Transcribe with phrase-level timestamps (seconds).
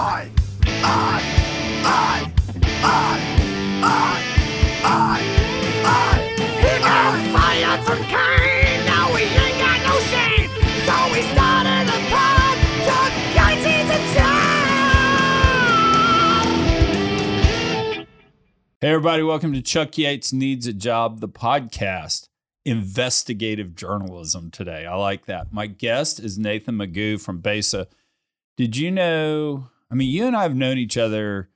[0.00, 0.30] I,
[0.64, 1.20] I,
[1.82, 2.32] I,
[2.84, 3.18] I,
[3.82, 4.06] I,
[4.84, 5.18] I,
[5.84, 6.22] I.
[6.36, 8.86] He got fired from Kayne.
[8.86, 10.50] Now we ain't got no shame.
[10.86, 12.38] So we started a pod.
[12.38, 12.58] A.
[18.80, 22.28] Hey, everybody, welcome to Chuck Yates Needs a Job, the podcast.
[22.64, 24.86] Investigative journalism today.
[24.86, 25.52] I like that.
[25.52, 27.88] My guest is Nathan Magoo from Besa.
[28.56, 29.70] Did you know?
[29.90, 31.48] I mean, you and I have known each other,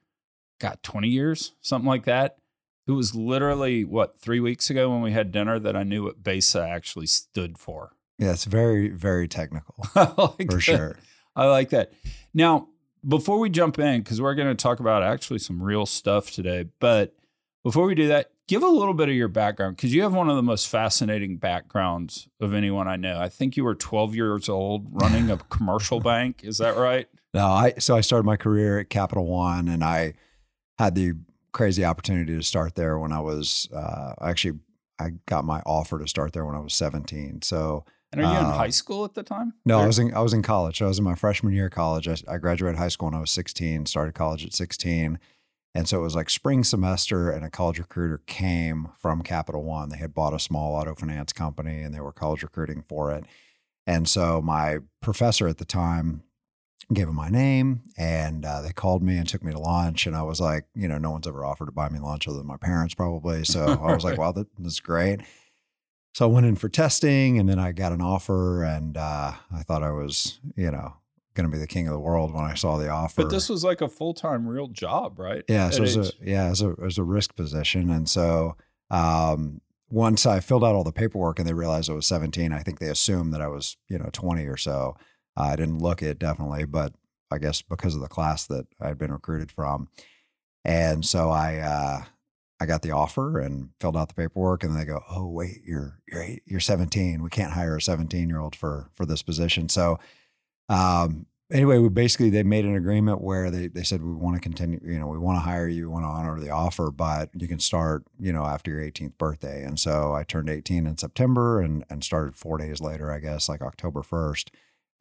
[0.58, 2.38] got 20 years, something like that.
[2.86, 6.22] It was literally, what, three weeks ago when we had dinner that I knew what
[6.22, 7.92] Besa actually stood for.
[8.18, 10.60] Yeah, it's very, very technical like for that.
[10.60, 10.96] sure.
[11.34, 11.92] I like that.
[12.34, 12.68] Now,
[13.06, 16.66] before we jump in, because we're going to talk about actually some real stuff today,
[16.78, 17.14] but
[17.64, 20.28] before we do that, give a little bit of your background because you have one
[20.28, 23.18] of the most fascinating backgrounds of anyone I know.
[23.18, 26.40] I think you were 12 years old running a commercial bank.
[26.42, 27.08] Is that right?
[27.34, 30.14] No, I so I started my career at Capital One, and I
[30.78, 31.12] had the
[31.52, 34.58] crazy opportunity to start there when I was uh, actually
[34.98, 37.42] I got my offer to start there when I was 17.
[37.42, 39.54] So And are you in Uh, high school at the time?
[39.64, 40.80] no, I was in I was in college.
[40.82, 42.08] I was in my freshman year of college.
[42.08, 43.86] I, I graduated high school when I was 16.
[43.86, 45.18] Started college at 16.
[45.74, 49.88] And so it was like spring semester, and a college recruiter came from Capital One.
[49.88, 53.24] They had bought a small auto finance company and they were college recruiting for it.
[53.86, 56.24] And so my professor at the time
[56.92, 60.06] gave him my name and uh, they called me and took me to lunch.
[60.06, 62.38] And I was like, you know, no one's ever offered to buy me lunch other
[62.38, 63.44] than my parents, probably.
[63.44, 65.20] So I was like, wow, that, that's great.
[66.14, 69.62] So I went in for testing and then I got an offer and uh, I
[69.62, 70.94] thought I was, you know,
[71.34, 73.22] going to be the king of the world when I saw the offer.
[73.22, 75.42] But this was like a full time real job, right?
[75.48, 78.08] Yeah, so it was a yeah, it was a it was a risk position, and
[78.08, 78.56] so
[78.90, 82.60] um, once I filled out all the paperwork and they realized I was 17, I
[82.60, 84.96] think they assumed that I was you know 20 or so.
[85.36, 86.92] I didn't look it definitely, but
[87.30, 89.88] I guess because of the class that I'd been recruited from,
[90.64, 92.04] and so I uh,
[92.60, 95.98] I got the offer and filled out the paperwork, and they go, oh wait, you're
[96.06, 97.22] you're eight, you're 17.
[97.22, 99.98] We can't hire a 17 year old for for this position, so.
[100.68, 104.40] Um, anyway, we basically they made an agreement where they they said we want to
[104.40, 107.30] continue, you know, we want to hire you, we want to honor the offer, but
[107.34, 109.62] you can start, you know, after your 18th birthday.
[109.62, 113.48] And so I turned 18 in September and and started four days later, I guess,
[113.48, 114.48] like October 1st,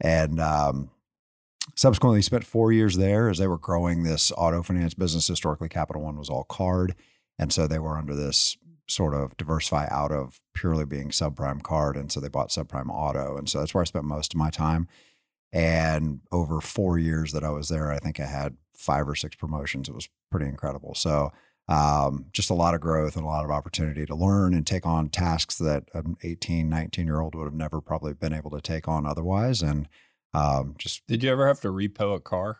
[0.02, 0.90] and um,
[1.76, 5.28] subsequently spent four years there as they were growing this auto finance business.
[5.28, 6.94] Historically, Capital One was all card,
[7.38, 8.58] and so they were under this
[8.88, 13.36] sort of diversify out of purely being subprime card, and so they bought subprime auto,
[13.38, 14.88] and so that's where I spent most of my time.
[15.52, 19.36] And over four years that I was there, I think I had five or six
[19.36, 19.88] promotions.
[19.88, 20.94] It was pretty incredible.
[20.94, 21.30] So,
[21.72, 24.84] um, just a lot of growth and a lot of opportunity to learn and take
[24.84, 28.60] on tasks that an 18, 19 year old would have never probably been able to
[28.60, 29.62] take on otherwise.
[29.62, 29.88] And
[30.34, 32.58] um, just, Did you ever have to repo a car?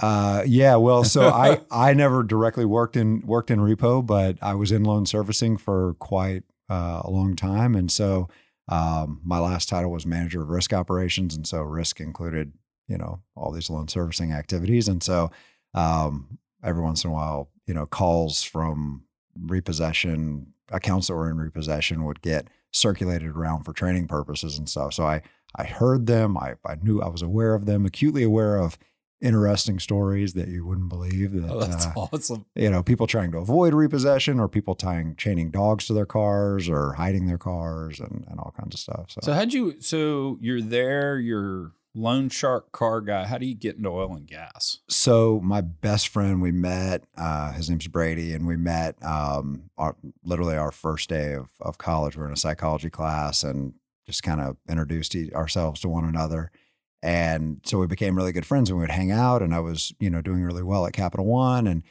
[0.00, 4.54] uh, yeah, well, so I, I never directly worked in, worked in repo, but I
[4.54, 7.74] was in loan servicing for quite uh, a long time.
[7.74, 8.28] And so,
[8.68, 12.52] um, my last title was manager of risk operations, and so risk included,
[12.88, 14.88] you know, all these loan servicing activities.
[14.88, 15.30] And so,
[15.72, 19.02] um, every once in a while, you know, calls from
[19.56, 24.94] repossession accounts that were in repossession would get circulated around for training purposes and stuff.
[24.94, 25.22] So I
[25.54, 26.36] I heard them.
[26.36, 28.76] I I knew I was aware of them, acutely aware of
[29.22, 32.44] interesting stories that you wouldn't believe that Oh, that's uh, awesome.
[32.54, 36.68] you know, people trying to avoid repossession or people tying chaining dogs to their cars
[36.68, 39.06] or hiding their cars and, and all kinds of stuff.
[39.10, 39.76] So, So how'd you?
[39.80, 41.18] So you're there.
[41.18, 43.24] You're loan shark car guy.
[43.24, 44.78] How do you get into oil and gas?
[44.88, 49.96] so my best friend we met, uh, his name's Brady, and we met um, our,
[50.22, 52.16] literally our first day of, of college.
[52.16, 53.74] We are in a psychology class and
[54.06, 56.50] just kind of introduced ourselves to one another.
[57.02, 59.92] And so we became really good friends and we would hang out and I was,
[59.98, 61.82] you know, doing really well at Capital One and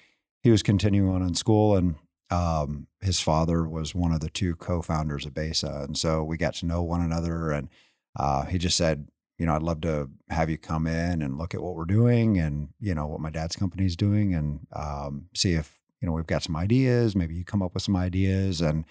[0.41, 1.95] he was continuing on in school and
[2.29, 5.83] um, his father was one of the two co-founders of Besa.
[5.87, 7.69] And so we got to know one another and
[8.17, 9.07] uh, he just said,
[9.37, 12.37] you know, I'd love to have you come in and look at what we're doing
[12.37, 16.13] and, you know, what my dad's company is doing and um, see if, you know,
[16.13, 18.61] we've got some ideas, maybe you come up with some ideas.
[18.61, 18.85] And,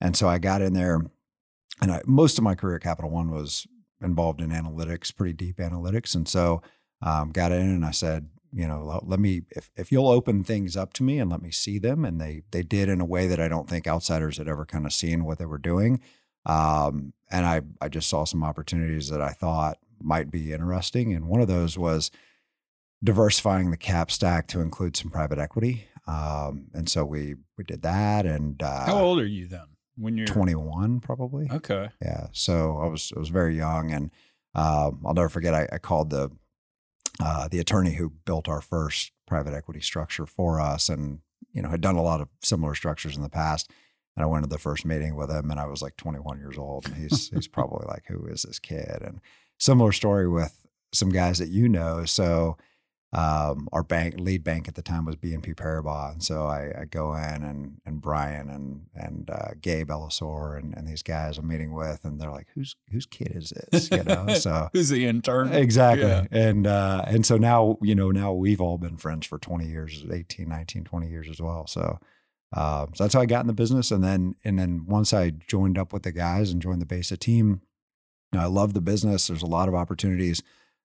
[0.00, 1.02] and so I got in there
[1.82, 3.66] and I, most of my career at Capital One was
[4.00, 6.14] involved in analytics, pretty deep analytics.
[6.14, 6.62] And so
[7.02, 10.76] um, got in and I said, you know, let, me, if, if you'll open things
[10.76, 12.04] up to me and let me see them.
[12.04, 14.86] And they, they did in a way that I don't think outsiders had ever kind
[14.86, 16.00] of seen what they were doing.
[16.46, 21.12] Um, and I, I just saw some opportunities that I thought might be interesting.
[21.12, 22.10] And one of those was
[23.02, 25.86] diversifying the cap stack to include some private equity.
[26.06, 28.26] Um, and so we, we did that.
[28.26, 29.66] And uh, How old are you then?
[29.96, 31.48] When you're 21 probably.
[31.50, 31.88] Okay.
[32.02, 32.26] Yeah.
[32.32, 34.10] So I was I was very young, and
[34.54, 35.54] um, I'll never forget.
[35.54, 36.32] I, I called the
[37.20, 41.20] uh, the attorney who built our first private equity structure for us, and
[41.52, 43.70] you know had done a lot of similar structures in the past.
[44.16, 46.58] And I went to the first meeting with him, and I was like 21 years
[46.58, 49.20] old, and he's he's probably like, "Who is this kid?" And
[49.58, 52.04] similar story with some guys that you know.
[52.04, 52.56] So
[53.12, 56.84] um, our bank lead bank at the time was BNP Paribas, and so I, I
[56.84, 61.46] go in and and Brian and and uh, Gabe Ellisor and, and these guys I'm
[61.46, 65.06] meeting with, and they're like, "Whose whose kid is this?" You know, so Who's the
[65.06, 65.52] intern?
[65.52, 66.24] exactly, Yeah.
[66.32, 70.04] and uh, and so now you know now we've all been friends for 20 years,
[70.12, 71.66] 18, 19, 20 years as well.
[71.66, 71.98] So.
[72.56, 75.30] Uh, so that's how I got in the business, and then and then once I
[75.30, 77.62] joined up with the guys and joined the Besa team,
[78.34, 79.26] know, I love the business.
[79.26, 80.42] There's a lot of opportunities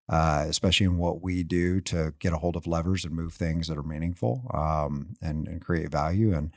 [0.10, 3.68] uh, especially in what we do to get a hold of levers and move things
[3.68, 6.34] that are meaningful um, and, and create value.
[6.34, 6.52] And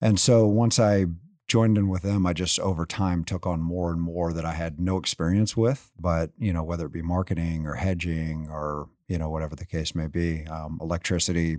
[0.00, 1.06] and so once I
[1.46, 4.54] joined in with them, I just over time took on more and more that I
[4.54, 5.92] had no experience with.
[5.96, 9.94] But you know, whether it be marketing or hedging or you know whatever the case
[9.94, 11.58] may be, um, electricity,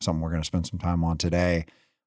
[0.00, 1.66] something we're going to spend some time on today.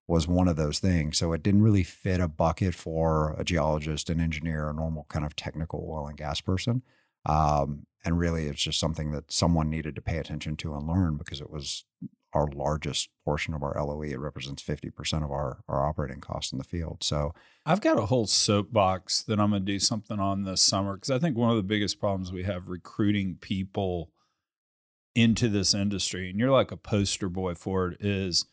[0.09, 1.19] Was one of those things.
[1.19, 5.23] So it didn't really fit a bucket for a geologist, an engineer, a normal kind
[5.23, 6.81] of technical oil and gas person.
[7.27, 11.17] Um, and really, it's just something that someone needed to pay attention to and learn
[11.17, 11.85] because it was
[12.33, 14.01] our largest portion of our LOE.
[14.01, 17.03] It represents 50% of our, our operating costs in the field.
[17.03, 20.95] So, I've got a whole soapbox that I'm going to do something on this summer
[20.95, 24.09] because I think one of the biggest problems we have recruiting people
[25.13, 28.45] into this industry, and you're like a poster boy for it, is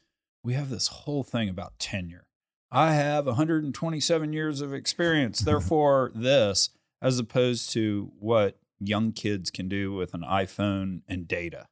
[0.46, 2.28] we have this whole thing about tenure.
[2.70, 6.70] I have 127 years of experience, therefore this,
[7.02, 11.66] as opposed to what young kids can do with an iPhone and data.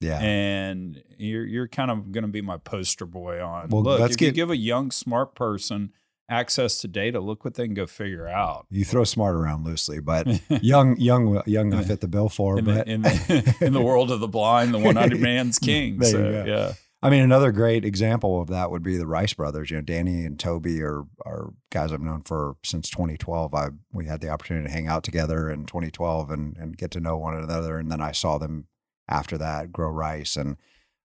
[0.00, 0.18] yeah.
[0.20, 3.70] And you're you're kind of going to be my poster boy on.
[3.70, 5.92] Well, look, let's if you give a young smart person
[6.28, 8.66] access to data, look what they can go figure out.
[8.70, 10.26] you throw smart around loosely, but
[10.62, 12.58] young, young, young, I fit the bill for.
[12.58, 15.96] in, but the, in, the, in the world of the blind, the one-eyed man's king.
[15.96, 16.44] There you so go.
[16.44, 19.70] yeah, I mean, another great example of that would be the Rice brothers.
[19.70, 23.54] You know, Danny and Toby are are guys I've known for since 2012.
[23.54, 27.00] I we had the opportunity to hang out together in 2012 and and get to
[27.00, 28.66] know one another, and then I saw them
[29.08, 30.56] after that grow rice and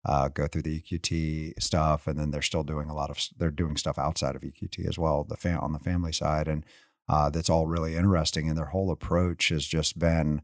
[0.05, 3.51] uh, go through the EQT stuff, and then they're still doing a lot of they're
[3.51, 6.65] doing stuff outside of EQT as well, the fam- on the family side, and
[7.07, 8.49] uh, that's all really interesting.
[8.49, 10.41] And their whole approach has just been,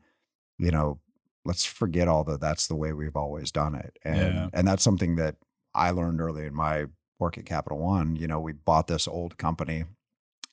[0.57, 0.99] you know,
[1.45, 2.41] let's forget all that.
[2.41, 4.49] That's the way we've always done it, and Yeah.
[4.53, 5.35] and that's something that
[5.73, 6.85] I learned early in my
[7.19, 8.15] work at Capital One.
[8.15, 9.85] You know, we bought this old company,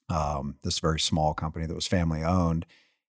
[0.08, 2.66] um, this very small company that was family owned,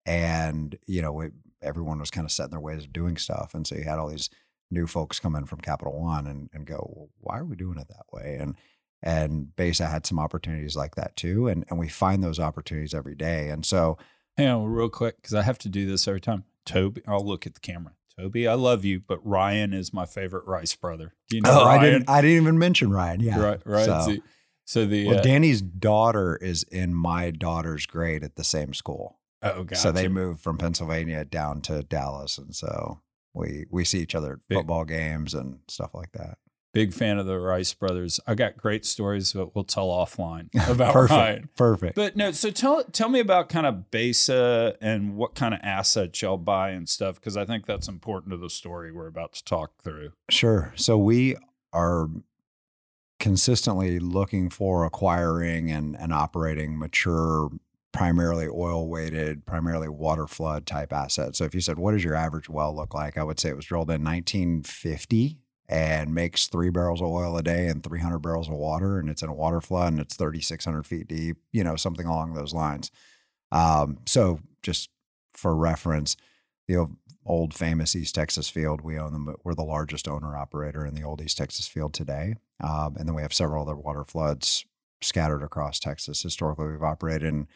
[0.07, 1.29] and you know, we,
[1.63, 3.99] everyone was kind of set in their ways of doing stuff, and so you had
[3.99, 4.31] all these
[4.71, 7.79] new folks come in from Capital One and and go, well, why are we doing
[7.79, 8.37] it that way?
[8.41, 8.57] And
[9.03, 13.15] and Besa had some opportunities like that too, and and we find those opportunities every
[13.15, 13.99] day, and so
[14.37, 16.45] hang on real quick because I have to do this every time.
[16.69, 17.93] Toby, I'll look at the camera.
[18.19, 21.15] Toby, I love you, but Ryan is my favorite Rice brother.
[21.29, 23.21] Do you know oh, I didn't I didn't even mention Ryan.
[23.21, 23.85] Yeah, Right, right.
[23.87, 24.17] So- So,
[24.65, 29.19] so the Well, uh, Danny's daughter is in my daughter's grade at the same school.
[29.43, 29.81] oh, gotcha.
[29.81, 33.01] So they moved from Pennsylvania down to Dallas, and so
[33.35, 36.39] we we see each other at football games and stuff like that.
[36.73, 38.21] Big fan of the Rice brothers.
[38.27, 41.49] I got great stories, but we'll tell offline about perfect, Ryan.
[41.57, 41.95] perfect.
[41.97, 46.23] But no, so tell tell me about kind of Besa and what kind of assets
[46.23, 49.45] y'all buy and stuff because I think that's important to the story we're about to
[49.45, 50.13] talk through.
[50.31, 50.73] Sure.
[50.77, 51.37] So we
[51.73, 52.09] are
[53.19, 57.51] consistently looking for acquiring and, and operating mature,
[57.93, 61.39] primarily oil weighted, primarily water flood type assets.
[61.39, 63.19] So if you said, what does your average well look like?
[63.19, 67.43] I would say it was drilled in 1950 and makes three barrels of oil a
[67.43, 68.99] day and 300 barrels of water.
[68.99, 72.35] And it's in a water flood and it's 3,600 feet deep, you know, something along
[72.35, 72.91] those lines.
[73.53, 74.91] Um, so just
[75.35, 76.17] for reference,
[76.67, 76.97] the o-
[77.27, 80.95] old famous East Texas field, we own them, but we're the largest owner operator in
[80.95, 82.35] the old East Texas field today.
[82.63, 84.65] Um, and then we have several other water floods
[85.03, 86.23] scattered across Texas.
[86.23, 87.47] Historically, we've operated in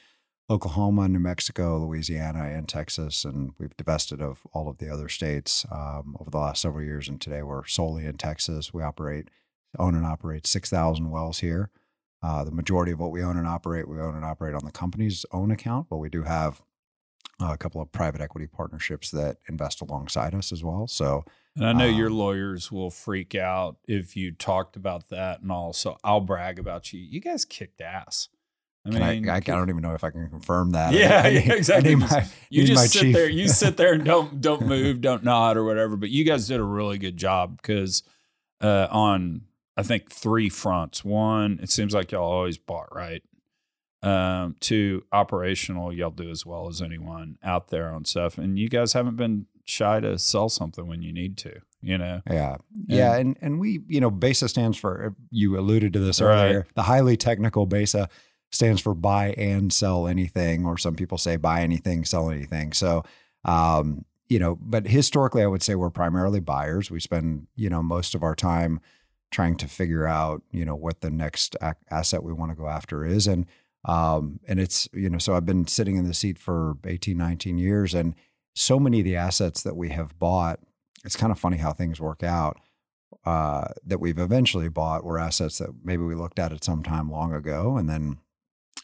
[0.50, 5.64] Oklahoma, New Mexico, Louisiana, and Texas, and we've divested of all of the other states
[5.70, 7.08] um, over the last several years.
[7.08, 8.75] And today we're solely in Texas.
[8.75, 9.28] We operate,
[9.78, 11.70] own and operate 6,000 wells here.
[12.22, 14.70] Uh, the majority of what we own and operate, we own and operate on the
[14.70, 16.62] company's own account, but we do have
[17.40, 20.87] uh, a couple of private equity partnerships that invest alongside us as well.
[20.87, 21.25] So,
[21.56, 25.50] And I know your Um, lawyers will freak out if you talked about that and
[25.50, 25.72] all.
[25.72, 27.00] So I'll brag about you.
[27.00, 28.28] You guys kicked ass.
[28.85, 30.93] I mean, I, I, I don't even know if I can confirm that.
[30.93, 31.95] Yeah, need- yeah, exactly.
[31.95, 33.15] My, you just sit chief.
[33.15, 33.29] there.
[33.29, 35.97] You sit there and don't don't move, don't nod or whatever.
[35.97, 38.03] But you guys did a really good job because
[38.61, 39.43] uh, on
[39.77, 41.05] I think three fronts.
[41.05, 43.23] One, it seems like y'all always bought right.
[44.03, 48.69] Um, two, operational, y'all do as well as anyone out there on stuff, and you
[48.69, 51.61] guys haven't been shy to sell something when you need to.
[51.81, 52.57] You know, Yeah.
[52.89, 52.97] Yeah.
[52.97, 53.17] Yeah.
[53.17, 56.47] And and we, you know, BESA stands for you alluded to this Right.
[56.47, 56.67] earlier.
[56.75, 58.09] The highly technical BESA
[58.52, 62.73] stands for buy and sell anything, or some people say buy anything, sell anything.
[62.73, 63.04] So
[63.44, 66.90] um, you know, but historically I would say we're primarily buyers.
[66.90, 68.80] We spend, you know, most of our time
[69.30, 71.56] trying to figure out, you know, what the next
[71.90, 73.26] asset we want to go after is.
[73.26, 73.47] And
[73.85, 77.59] um, and it's, you know, so I've been sitting in the seat for 18, 19
[77.59, 78.14] years and
[78.54, 80.61] so many of the assets that we have bought
[81.04, 82.59] it's kind of funny how things work out.
[83.25, 87.11] Uh, that we've eventually bought were assets that maybe we looked at at some time
[87.11, 88.18] long ago, and then,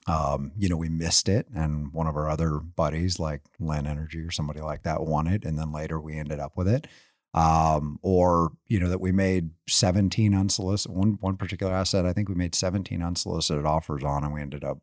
[0.07, 4.21] um, you know, we missed it, and one of our other buddies, like Land Energy
[4.21, 6.87] or somebody like that, won it, and then later we ended up with it.
[7.35, 12.07] Um, or you know that we made 17 unsolicited one one particular asset.
[12.07, 14.78] I think we made 17 unsolicited offers on, and we ended up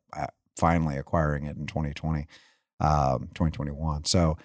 [0.57, 2.27] finally acquiring it in 2020,
[2.79, 4.05] um, 2021.
[4.05, 4.37] So,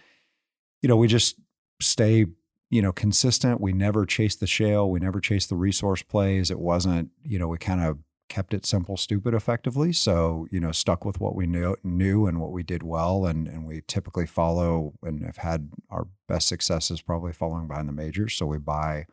[0.83, 1.37] you know, we just
[1.81, 2.27] stay
[2.71, 3.61] you know, consistent.
[3.61, 4.89] We never chased the shale.
[4.89, 6.51] We never chased the resource plays.
[6.51, 7.99] It wasn't, you know, we kind of
[8.31, 9.93] kept it simple, stupid effectively.
[9.93, 13.27] So, you know, stuck with what we knew, knew and what we did well.
[13.27, 17.93] And, and we typically follow and have had our best successes probably following behind the
[17.93, 18.35] majors.
[18.35, 19.07] So we buy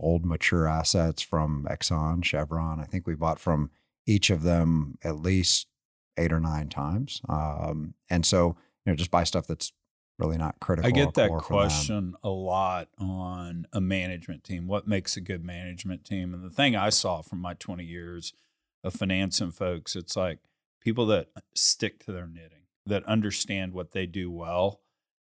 [0.00, 2.80] old mature assets from Exxon, Chevron.
[2.80, 3.70] I think we bought from
[4.06, 5.66] each of them at least
[6.16, 7.20] eight or nine times.
[7.28, 9.72] Um, and so, you know, just buy stuff that's
[10.18, 10.88] really not critical.
[10.88, 11.68] I get that core for them.
[11.68, 14.68] question a lot on a management team.
[14.68, 16.32] What makes a good management team?
[16.32, 18.32] And the thing I saw from my 20 years
[18.84, 20.38] of financing folks, it's like
[20.80, 24.80] people that stick to their knitting, that understand what they do well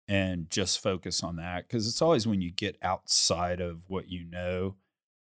[0.08, 1.68] and just focus on that.
[1.68, 4.76] Cause it's always when you get outside of what you know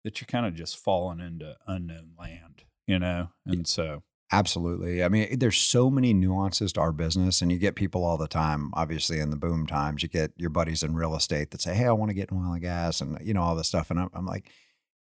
[0.04, 3.30] that you're kind of just falling into unknown land, you know?
[3.46, 5.04] And so, Absolutely.
[5.04, 8.28] I mean, there's so many nuances to our business, and you get people all the
[8.28, 8.72] time.
[8.74, 11.86] Obviously, in the boom times, you get your buddies in real estate that say, "Hey,
[11.86, 13.92] I want to get in oil and gas," and you know all this stuff.
[13.92, 14.50] And I'm, I'm like,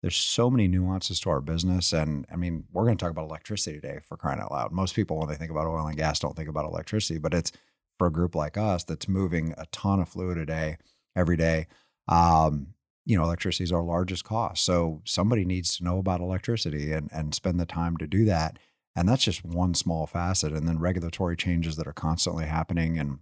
[0.01, 3.29] there's so many nuances to our business, and I mean, we're going to talk about
[3.29, 4.71] electricity today for crying out loud.
[4.71, 7.51] Most people, when they think about oil and gas, don't think about electricity, but it's
[7.99, 10.77] for a group like us that's moving a ton of fluid a day,
[11.15, 11.67] every day.
[12.07, 12.73] Um,
[13.05, 17.09] you know, electricity is our largest cost, so somebody needs to know about electricity and
[17.11, 18.57] and spend the time to do that.
[18.95, 20.51] And that's just one small facet.
[20.51, 23.19] And then regulatory changes that are constantly happening, and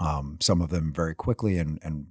[0.00, 2.06] um, some of them very quickly and and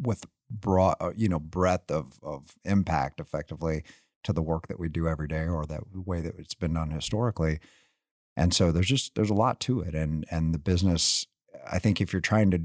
[0.00, 3.84] with broad, uh, you know, breadth of of impact, effectively
[4.24, 6.90] to the work that we do every day or that way that it's been done
[6.90, 7.58] historically.
[8.36, 11.26] And so there's just there's a lot to it, and and the business.
[11.70, 12.62] I think if you're trying to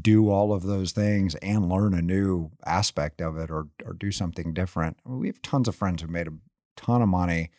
[0.00, 4.12] do all of those things and learn a new aspect of it or or do
[4.12, 6.32] something different, I mean, we have tons of friends who made a
[6.76, 7.50] ton of money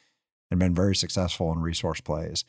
[0.50, 2.46] and been very successful in resource plays.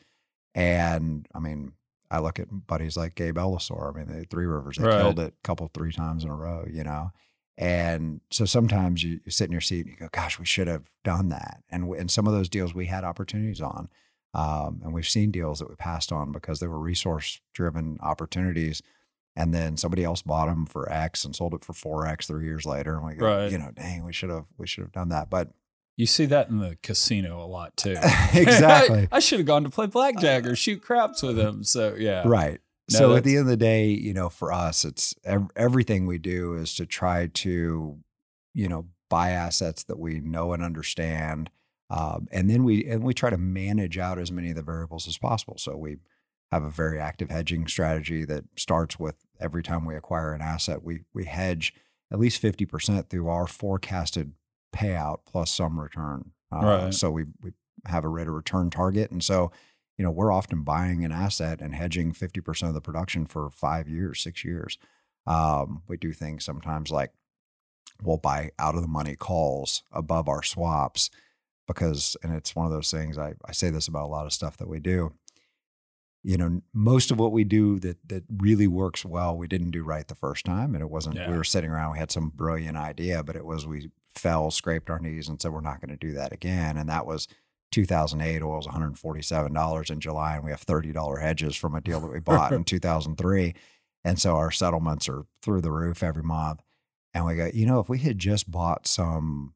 [0.55, 1.73] And I mean,
[2.11, 3.95] I look at buddies like Gabe Ellisor.
[3.95, 4.97] I mean, they Three Rivers, they Right.
[4.97, 7.11] killed it a couple, three times in a row, you know?
[7.57, 10.67] And so sometimes you, you sit in your seat and you go, gosh, we should
[10.67, 11.61] have done that.
[11.69, 13.89] And, and some of those deals we had opportunities on.
[14.33, 18.81] Um, and we've seen deals that we passed on because they were resource driven opportunities.
[19.35, 22.65] And then somebody else bought them for X and sold it for 4X three years
[22.65, 22.95] later.
[22.97, 23.51] And we go, Right.
[23.51, 25.29] you know, dang, we should have, we should have done that.
[25.29, 25.49] But
[25.97, 27.91] you see that in the casino a lot too.
[28.33, 29.07] exactly.
[29.11, 31.63] I, should have gone to play blackjack or shoot craps with him.
[31.63, 32.23] So yeah.
[32.25, 32.59] Right.
[32.91, 36.07] No, so at the end of the day, you know, for us, it's ev- everything
[36.07, 37.97] we do is to try to,
[38.53, 41.49] you know, buy assets that we know and understand,
[41.89, 45.07] um, and then we and we try to manage out as many of the variables
[45.07, 45.57] as possible.
[45.57, 45.97] So we
[46.51, 50.83] have a very active hedging strategy that starts with every time we acquire an asset,
[50.83, 51.73] we we hedge
[52.11, 54.33] at least fifty percent through our forecasted
[54.71, 56.31] payout plus some return.
[56.51, 56.93] Uh, Right.
[56.93, 57.53] So we we
[57.85, 59.51] have a rate of return target, and so
[59.97, 63.87] you know, we're often buying an asset and hedging 50% of the production for five
[63.87, 64.79] years, six years.
[65.27, 67.11] Um, we do things sometimes like
[68.01, 71.11] we'll buy out of the money calls above our swaps
[71.67, 74.33] because, and it's one of those things I, I say this about a lot of
[74.33, 75.13] stuff that we do.
[76.23, 79.83] You know, most of what we do that that really works well, we didn't do
[79.83, 80.73] right the first time.
[80.73, 81.29] And it wasn't Yeah.
[81.29, 84.89] we were sitting around, we had some brilliant idea, but it was we fell, scraped
[84.89, 86.77] our knees, and said we're not going to do that again.
[86.77, 87.27] And that was
[87.71, 92.11] 2008 oil was $147 in July and we have $30 hedges from a deal that
[92.11, 93.53] we bought in 2003
[94.03, 96.61] and so our settlements are through the roof every month
[97.13, 99.53] and we go you know if we had just bought some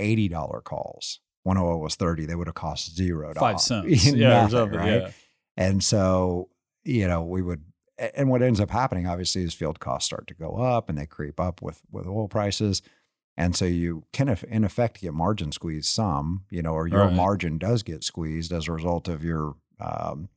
[0.00, 4.06] $80 calls when oil was 30 they would have cost zero Five cents.
[4.06, 4.46] Yeah.
[4.50, 5.02] Nothing, right?
[5.02, 5.10] Yeah.
[5.56, 6.48] And so,
[6.84, 7.64] you know, we would,
[8.14, 11.04] and what ends up happening, obviously, is field costs start to go up and they
[11.06, 12.80] creep up with with oil prices.
[13.38, 17.12] And so you can, in effect, get margin squeezed some, you know, or your Right.
[17.14, 20.28] margin does get squeezed as a result of your um,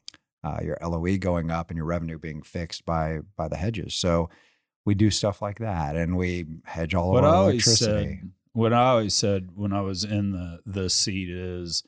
[0.44, 3.96] uh, your LOE going up and your revenue being fixed by by the hedges.
[3.96, 4.30] So
[4.86, 8.20] we do stuff like that, and we hedge all of what I our electricity.
[8.22, 11.84] said, what I always said when I was in the the seat is,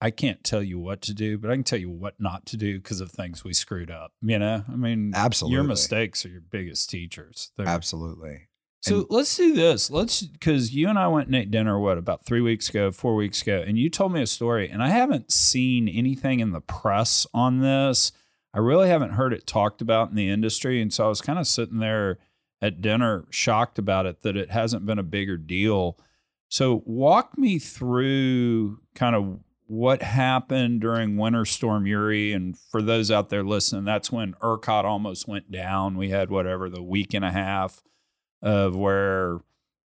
[0.00, 2.56] I can't tell you what to do, but I can tell you what not to
[2.56, 4.12] do because of things we screwed up.
[4.22, 5.54] You know, I mean, Absolutely.
[5.56, 7.52] your mistakes are your biggest teachers.
[7.56, 8.47] They're- Absolutely.
[8.80, 9.90] So And- let's do this.
[9.90, 13.14] Let's because you and I went and ate dinner what about three weeks ago, four
[13.16, 16.60] weeks ago, and you told me a story, and I haven't seen anything in the
[16.60, 18.12] press on this.
[18.54, 21.38] I really haven't heard it talked about in the industry, and so I was kind
[21.38, 22.18] of sitting there
[22.62, 25.98] at dinner, shocked about it that it hasn't been a bigger deal.
[26.48, 33.10] So walk me through kind of what happened during Winter Storm Uri, and for those
[33.10, 35.96] out there listening, that's when ERCOT almost went down.
[35.98, 37.82] We had whatever the week and a half
[38.42, 39.40] of where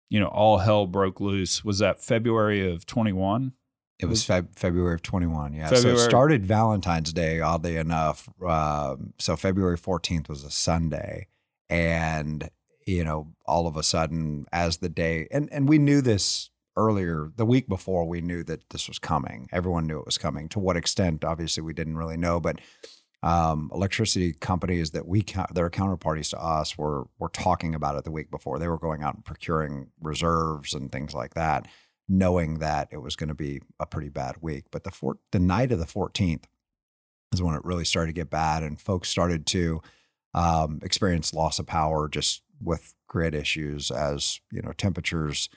[0.09, 3.53] you know all hell broke loose was that february of 21
[3.99, 5.53] It was Feb- February of 21.
[5.53, 5.67] Yeah.
[5.73, 8.29] So it started Valentine's Day, oddly enough.
[8.41, 11.27] Um, so February 14th was a Sunday.
[11.69, 12.49] And,
[12.87, 17.29] you know, all of a sudden, as the day, and, and we knew this earlier,
[17.35, 19.49] the week before, we knew that this was coming.
[19.51, 20.47] Everyone knew it was coming.
[20.49, 22.39] To what extent, obviously, we didn't really know.
[22.39, 22.61] But
[23.21, 28.03] um, electricity companies that we count, that counterparties to us were were talking about it
[28.03, 28.59] the week before.
[28.59, 31.67] They were going out and procuring reserves and things like that
[32.09, 34.65] knowing that it was going to be a pretty bad week.
[34.71, 36.45] But the four, the night of the 14th
[37.31, 39.81] is when it really started to get bad, and folks started to
[40.33, 45.49] um, experience loss of power just with grid issues as you know temperatures.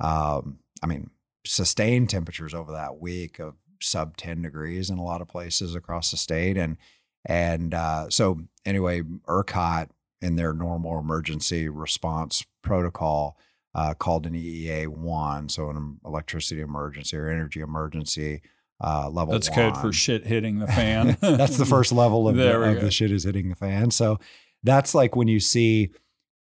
[0.00, 1.10] Um, I mean,
[1.46, 6.10] sustained temperatures over that week of sub 10 degrees in a lot of places across
[6.10, 6.76] the state, and
[7.24, 9.88] and uh, so anyway, ERCOT
[10.22, 13.36] in their normal emergency response protocol
[13.74, 18.42] uh, called an EEA one, so an electricity emergency or energy emergency
[18.82, 19.32] uh, level.
[19.32, 22.90] that's code for shit hitting the fan that's the first level of, the, of the
[22.90, 23.90] shit is hitting the fan.
[23.90, 24.18] So
[24.62, 25.90] that's like when you see,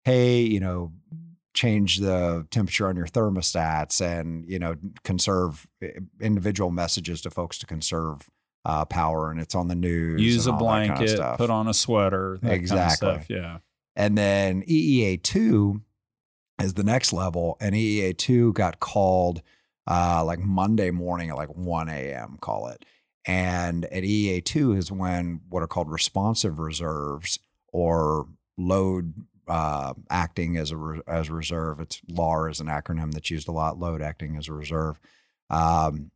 [0.04, 0.92] hey, you know,
[1.54, 5.90] change the temperature on your thermostats and you know conserve eh,
[6.20, 8.30] individual messages to folks to conserve
[8.68, 10.20] uh, power, and it's on the news.
[10.22, 11.38] use a that kind of blanket stuff.
[11.38, 13.06] put on a sweater that Exactly.
[13.08, 13.58] kind of stuff yeah
[13.96, 15.82] And then EEA two
[16.60, 19.42] is the next level, and EEA two got called
[19.90, 22.36] uh, like Monday morning at like one a.m.
[22.40, 22.84] Call it,
[23.26, 27.38] and at EEA two is when what are called responsive reserves
[27.72, 28.26] or
[28.58, 29.14] load
[29.46, 31.80] uh, acting as a re- as reserve.
[31.80, 33.78] It's LAR is an acronym that's used a lot.
[33.78, 34.98] Load acting as a reserve.
[35.48, 36.10] Um,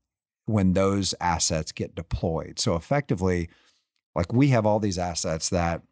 [0.46, 3.48] when those assets get deployed, so effectively,
[4.14, 5.83] like we have all these assets that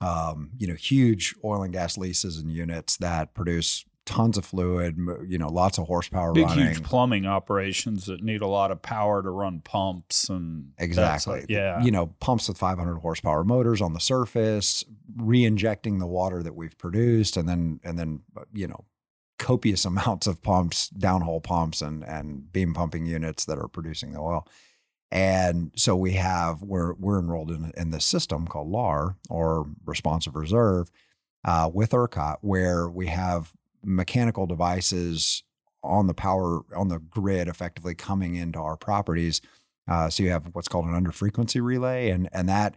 [0.00, 4.96] um, you know, huge oil and gas leases and units that produce tons of fluid,
[5.26, 6.66] you know, lots of horsepower big running.
[6.66, 11.40] huge plumbing operations that need a lot of power to run pumps and Exactly.
[11.40, 14.84] like- yeah You know, pumps with 500 horsepower motors on the surface,
[15.16, 18.84] re-injecting the water that we've produced, and then and then uh, you know,
[19.38, 24.20] copious amounts of pumps, downhole pumps, and and beam pumping units that are producing the
[24.20, 24.46] oil.
[25.10, 30.34] And so we have we're we're enrolled in in this system called LAR or Responsive
[30.34, 30.90] Reserve
[31.44, 33.52] uh, with ERCOT, where we have
[33.84, 35.44] mechanical devices
[35.82, 39.40] on the power on the grid, effectively coming into our properties.
[39.88, 42.76] Uh, so you have what's called an under frequency relay, and and that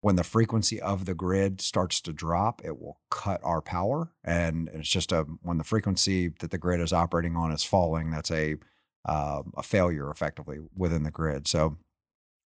[0.00, 4.68] when the frequency of the grid starts to drop, it will cut our power, and
[4.72, 8.30] it's just a when the frequency that the grid is operating on is falling, that's
[8.30, 8.56] a
[9.04, 11.48] uh, a failure effectively within the grid.
[11.48, 11.76] So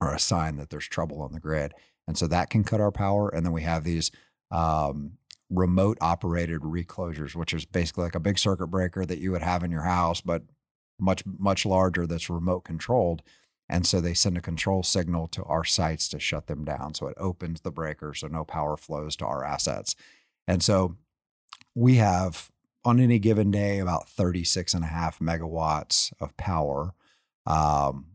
[0.01, 1.73] or a sign that there's trouble on the grid,
[2.07, 3.29] and so that can cut our power.
[3.29, 4.11] And then we have these
[4.51, 5.13] um,
[5.49, 9.63] remote operated reclosers, which is basically like a big circuit breaker that you would have
[9.63, 10.43] in your house, but
[10.99, 13.23] much much larger that's remote controlled.
[13.69, 16.95] And so they send a control signal to our sites to shut them down.
[16.95, 19.97] So it opens the breaker so no power flows to our assets.
[20.47, 20.97] And so
[21.75, 22.51] we have
[22.85, 26.95] on any given day about 36 and a half megawatts of power
[27.45, 28.07] um,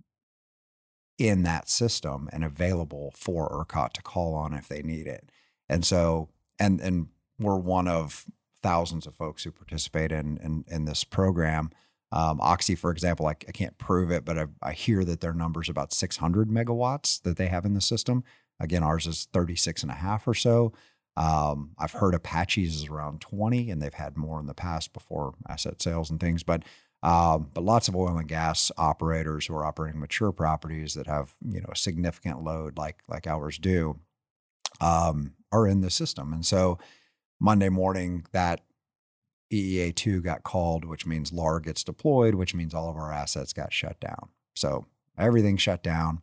[1.18, 5.30] in that system and available for ERCOT to call on if they need it.
[5.68, 7.08] And so, and and
[7.40, 8.26] we're one of
[8.64, 11.70] thousands of folks who participate in in, in this program.
[12.12, 15.34] Um, Oxy, for example, I, I can't prove it, but I, I hear that their
[15.34, 18.24] number's about 600 megawatts that they have in the system.
[18.60, 20.74] Again, ours is 36 and a half or so.
[21.18, 25.34] Um, I've heard Apache's is around 20, and they've had more in the past before
[25.50, 26.44] asset sales and things.
[26.44, 26.64] But
[27.04, 31.34] um, but lots of oil and gas operators who are operating mature properties that have
[31.44, 34.00] you know a significant load like like ours do
[34.80, 36.32] um, are in the system.
[36.34, 36.78] And so
[37.40, 38.62] Monday morning, that
[39.52, 43.74] EEA2 got called, which means LAR gets deployed, which means all of our assets got
[43.74, 44.30] shut down.
[44.56, 44.86] So
[45.18, 46.22] everything shut down.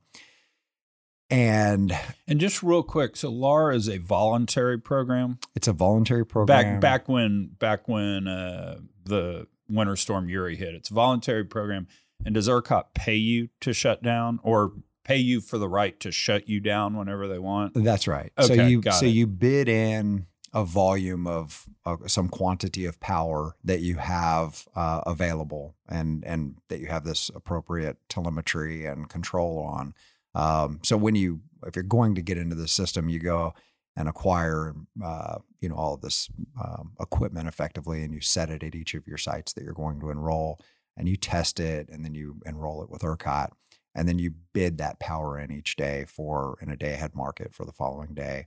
[1.30, 5.38] and And just real quick, so LAR is a voluntary program.
[5.54, 6.46] it's a voluntary program.
[6.46, 11.86] Back back when back when uh, the winter storm Uri hit, it's a voluntary program.
[12.24, 14.72] And does ERCOT pay you to shut down or
[15.04, 17.74] pay you for the right to shut you down whenever they want?
[17.74, 18.32] That's right.
[18.40, 19.10] so you got so it.
[19.10, 25.02] you bid in a volume of uh, some quantity of power that you have uh,
[25.06, 29.94] available, and and that you have this appropriate telemetry and control on.
[30.34, 33.54] Um, so when you if you're going to get into the system, you go
[33.96, 36.28] and acquire uh, you know all of this
[36.62, 40.00] um, equipment effectively, and you set it at each of your sites that you're going
[40.00, 40.58] to enroll,
[40.96, 43.50] and you test it, and then you enroll it with ERCOT
[43.94, 47.52] and then you bid that power in each day for in a day ahead market
[47.52, 48.46] for the following day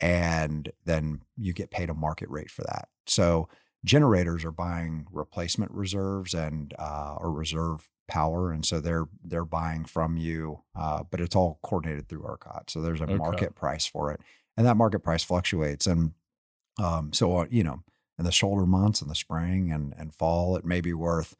[0.00, 3.48] and then you get paid a market rate for that so
[3.84, 9.84] generators are buying replacement reserves and uh, or reserve power and so they're they're buying
[9.84, 13.14] from you uh, but it's all coordinated through ERCOT so there's a Okay.
[13.16, 14.20] market price for it
[14.56, 16.12] and that market price fluctuates and
[16.78, 17.82] um, so uh, you know
[18.18, 21.36] in the shoulder months in the spring and and fall it may be worth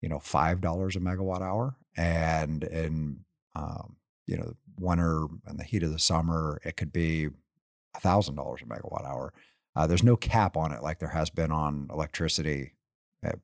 [0.00, 3.24] you know five dollars a megawatt hour and in
[3.54, 7.28] um, you know winter and the heat of the summer it could be
[8.00, 9.32] thousand dollars a megawatt hour
[9.76, 12.74] uh, there's no cap on it like there has been on electricity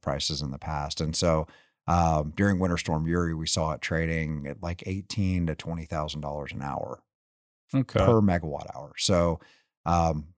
[0.01, 1.47] prices in the past and so
[1.87, 6.21] um, during winter storm Uri we saw it trading at like eighteen to twenty thousand
[6.21, 7.03] dollars an hour
[7.75, 7.99] Okay.
[7.99, 8.93] per megawatt hour.
[8.99, 9.41] So
[9.87, 10.29] um,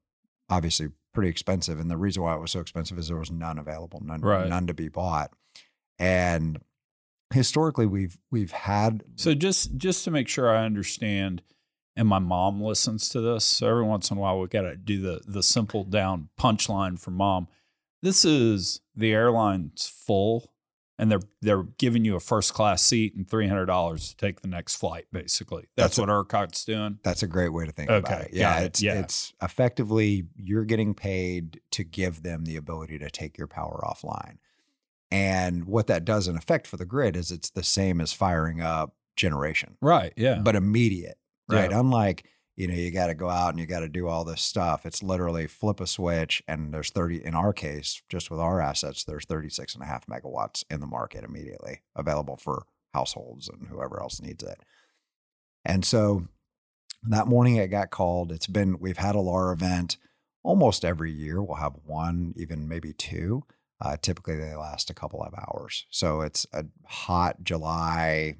[0.49, 1.79] obviously pretty expensive.
[1.81, 4.49] And the reason why it was so expensive is there was none available, none Right.
[4.49, 5.33] none to be bought.
[5.99, 6.61] And
[7.33, 11.43] historically we've we've had So just just to make sure I understand,
[12.01, 14.75] and my mom listens to this, so every once in a while we got to
[14.77, 17.47] do the the simple down punchline for mom.
[18.03, 20.51] This is the airline's full,
[20.99, 24.41] and they're they're giving you a first class seat and three hundred dollars to take
[24.41, 25.05] the next flight.
[25.13, 26.99] Basically, that's, That's what ERCOT's doing.
[27.03, 28.31] that's a great way to think about it.
[28.33, 28.65] Yeah, it.
[28.65, 29.01] it's Yeah.
[29.01, 34.39] it's effectively you're getting paid to give them the ability to take your power offline.
[35.11, 38.61] And what that does in effect for the grid is it's the same as firing
[38.63, 39.77] up generation.
[39.83, 40.13] Right?
[40.17, 40.39] Yeah.
[40.43, 41.19] but immediate,
[41.53, 41.71] right?
[41.71, 41.81] Yeah.
[41.81, 42.25] Unlike,
[42.57, 44.85] you know, you got to go out and you got to do all this stuff.
[44.85, 49.05] It's literally flip a switch and there's 30, in our case, just with our assets,
[49.05, 54.01] there's 36 and a half megawatts in the market immediately available for households and whoever
[54.01, 54.61] else needs it.
[55.65, 56.29] And so
[57.09, 58.33] that morning it got called.
[58.33, 59.97] It's been, we've had a LAR event
[60.43, 61.43] almost every year.
[61.43, 63.45] We'll have one, even maybe two.
[63.83, 65.87] Uh, typically they last a couple of hours.
[65.89, 68.37] So it's a hot July,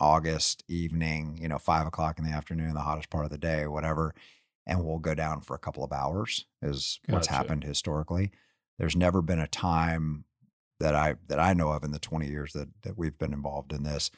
[0.00, 3.66] August evening, you know, five o'clock in the afternoon, the hottest part of the day,
[3.66, 4.14] whatever.
[4.66, 8.30] And we'll go down for a couple of hours is what's happened historically.
[8.78, 10.24] There's never been a time
[10.80, 13.72] that I that I know of in the 20 years that that we've been involved
[13.72, 14.10] in this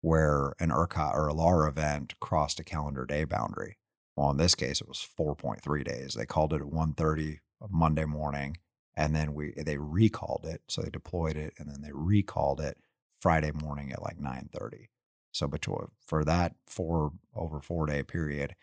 [0.00, 3.78] where an ERCOT or a LAR event crossed a calendar day boundary.
[4.16, 6.12] Well, in this case, it was 4.3 days.
[6.12, 7.38] They called it at 1.30
[7.70, 8.58] Monday morning,
[8.94, 10.60] and then we they recalled it.
[10.68, 12.76] So they deployed it, and then they recalled it
[13.20, 14.88] Friday morning at like 9.30.
[15.34, 18.54] So between for that four over four day period,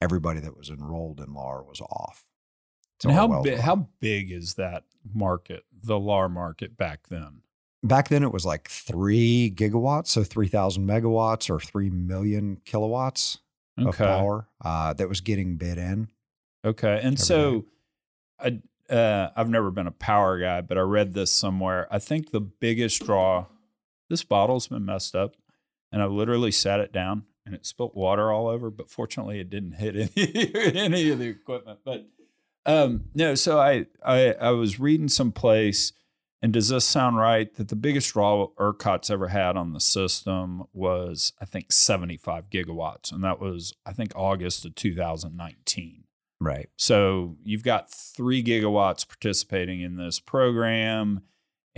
[0.00, 2.24] everybody that was enrolled in LAR was off.
[3.00, 7.42] So and how big how big is that market, the LAR market back then?
[7.82, 13.38] back then it was like three gigawatts, so three thousand megawatts or three million kilowatts
[13.76, 16.08] of power uh, that was getting bid in.
[16.64, 17.00] Okay.
[17.02, 17.66] And so
[18.40, 21.86] I uh, I've never been a power guy, but I read this somewhere.
[21.90, 23.46] I think the biggest draw
[24.08, 25.36] this bottle's been messed up
[25.92, 29.50] and I literally sat it down and it spilt water all over, but fortunately it
[29.50, 31.80] didn't hit any, any of the equipment.
[31.84, 32.06] But
[32.66, 35.92] um no, so I I I was reading someplace
[36.40, 40.64] and does this sound right that the biggest draw ERCOT's ever had on the system
[40.72, 46.04] was I think 75 gigawatts and that was I think August of 2019.
[46.40, 46.68] Right.
[46.76, 51.22] So you've got three gigawatts participating in this program,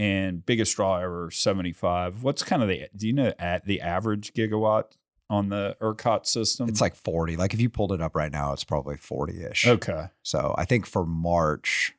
[0.00, 2.22] and biggest draw ever seventy five.
[2.22, 4.84] What's kind of the do you know at the average gigawatt
[5.28, 6.68] on the ERCOT system?
[6.68, 7.36] It's like 40.
[7.36, 9.66] Like if you pulled it up right now, it's probably 40 ish.
[9.66, 11.94] okay, So I think for March,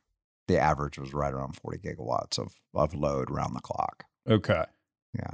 [0.48, 4.04] the average was right around 40 gigawatts of, of load around the clock.
[4.28, 4.64] okay,
[5.16, 5.32] Yeah.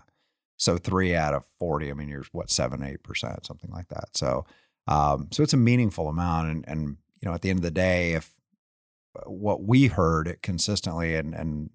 [0.59, 4.16] So three out of 40, I mean, you're what, seven, 8%, something like that.
[4.16, 4.46] So,
[4.87, 6.50] um, so it's a meaningful amount.
[6.50, 8.31] And, and, you know, at the end of the day, if
[9.16, 11.70] uh, what we heard it consistently and, and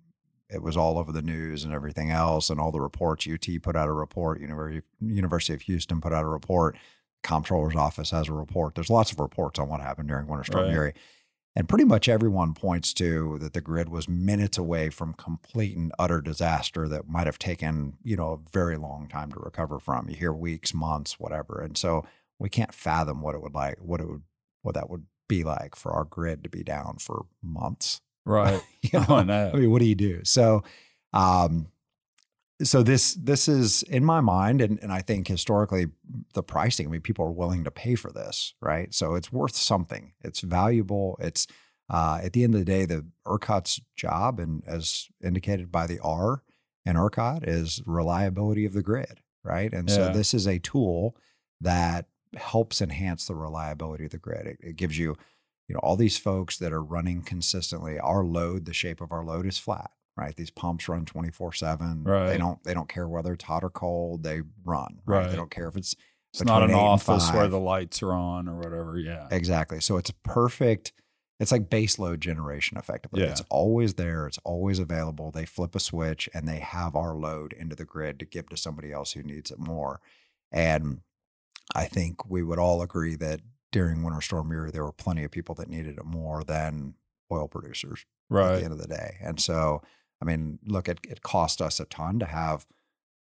[0.49, 3.75] it was all over the news and everything else and all the reports, UT put
[3.75, 6.75] out a report, University, University of Houston put out a report,
[7.23, 8.75] comptroller's office has a report.
[8.75, 10.73] There's lots of reports on what happened during Winter Storm Right.
[10.73, 10.93] Uri.
[11.55, 15.91] And pretty much everyone points to that the grid was minutes away from complete and
[15.99, 20.09] utter disaster that might have taken, you know, a very long time to recover from.
[20.09, 21.61] You hear weeks, months, whatever.
[21.61, 22.05] And so
[22.39, 24.23] we can't fathom what it would like, what it would,
[24.63, 28.01] what that would be like for our grid to be down for months.
[28.25, 28.61] Right.
[28.91, 29.15] You know?
[29.15, 29.51] I know.
[29.53, 30.25] I mean, what do you do?
[30.25, 30.61] So,
[31.13, 31.67] um,
[32.61, 35.87] so this this is in my mind, and, and I think historically
[36.33, 36.87] the pricing.
[36.87, 38.93] I mean, people are willing to pay for this, right?
[38.93, 40.11] So it's worth something.
[40.21, 41.17] It's valuable.
[41.21, 41.47] It's
[41.89, 45.99] uh, at the end of the day, the ERCOT's job, and as indicated by the
[45.99, 46.43] R
[46.85, 49.73] in ERCOT, is reliability of the grid, right?
[49.73, 51.15] And so this is a tool
[51.61, 54.47] that helps enhance the reliability of the grid.
[54.47, 55.15] It, it gives you,
[55.67, 57.99] you know, all these folks that are running consistently.
[57.99, 60.35] Our load, the shape of our load is flat, right?
[60.35, 62.03] These pumps run twenty four seven.
[62.03, 62.29] Right.
[62.29, 64.23] They don't they don't care whether it's hot or cold.
[64.23, 64.99] They run.
[65.05, 65.19] Right.
[65.19, 65.29] Right.
[65.29, 65.95] They don't care if it's
[66.33, 68.97] It's not an office where the lights are on or whatever.
[68.97, 69.27] Yeah.
[69.29, 69.79] Exactly.
[69.79, 70.91] So it's a perfect.
[71.39, 73.21] It's like base load generation, effectively.
[73.21, 73.29] Yeah.
[73.31, 74.27] It's always there.
[74.27, 75.31] It's always available.
[75.31, 78.57] They flip a switch and they have our load into the grid to give to
[78.57, 79.99] somebody else who needs it more.
[80.51, 81.01] And
[81.75, 83.41] I think we would all agree that
[83.73, 86.93] during Winter Storm Uri, there were plenty of people that needed it more than
[87.29, 88.53] oil producers right.
[88.53, 89.17] at the end of the day.
[89.19, 89.81] And so,
[90.21, 92.67] I mean, look, it, it cost us a ton to have,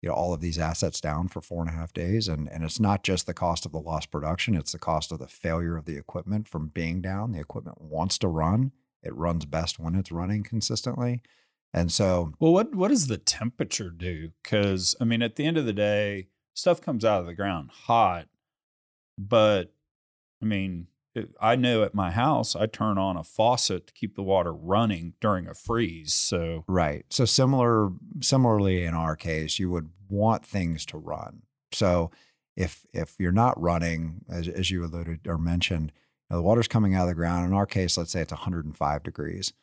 [0.01, 2.27] you know, all of these assets down for four and a half days.
[2.27, 5.17] And, and it's not just the cost of the lost production, it's the cost of
[5.17, 7.31] the failure of the equipment from being down.
[7.31, 11.21] The equipment wants to run, it runs best when it's running consistently.
[11.73, 14.29] And so, Well, what what does the temperature do?
[14.41, 17.71] Because I mean, at the end of the day, stuff comes out of the ground
[17.71, 18.27] hot,
[19.17, 19.74] but
[20.41, 24.15] I mean, it, I know at my house I turn on a faucet to keep
[24.15, 26.13] the water running during a freeze.
[26.13, 27.05] So Right.
[27.09, 31.43] So similar similarly in our case, you would want things to run.
[31.71, 32.11] So
[32.55, 35.91] if if you're not running, as, as you alluded or mentioned,
[36.29, 37.45] you know, the water's coming out of the ground.
[37.45, 39.53] In our case, let's say it's 105 degrees.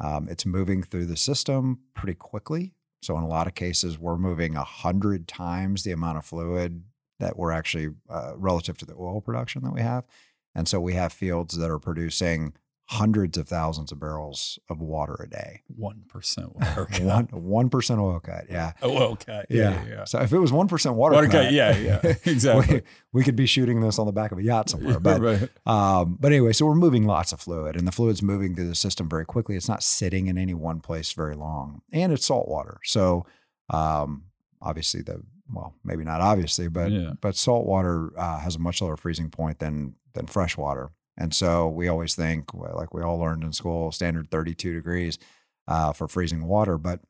[0.00, 2.74] Um, it's moving through the system pretty quickly.
[3.02, 6.84] So in a lot of cases, we're moving a hundred times the amount of fluid
[7.20, 10.04] that we're actually uh, relative to the oil production that we have.
[10.54, 12.52] And so we have fields that are producing
[12.86, 15.62] hundreds of thousands of barrels of water a day.
[15.68, 17.32] one percent water One cut.
[17.40, 18.46] one percent oil cut.
[18.50, 18.72] Yeah.
[18.82, 19.44] Oh, okay.
[19.48, 19.88] Yeah, yeah.
[19.88, 20.04] yeah.
[20.04, 22.76] So if it was one percent water, Water cut, cut, yeah, yeah, exactly.
[22.76, 22.82] we,
[23.20, 25.00] we could be shooting this on the back of a yacht somewhere.
[25.00, 25.48] But Right.
[25.64, 28.74] um, but anyway, so we're moving lots of fluid, and the fluid's moving through the
[28.74, 29.56] system very quickly.
[29.56, 32.78] It's not sitting in any one place very long, and it's salt water.
[32.84, 33.24] So
[33.70, 34.24] um,
[34.60, 35.22] obviously the
[35.52, 37.12] well, maybe not obviously, but Yeah.
[37.20, 40.90] but salt water uh, has a much lower freezing point than than fresh water.
[41.16, 45.18] And so we always think, like we all learned in school, standard 32 degrees
[45.68, 46.78] uh, for freezing water.
[46.78, 47.00] But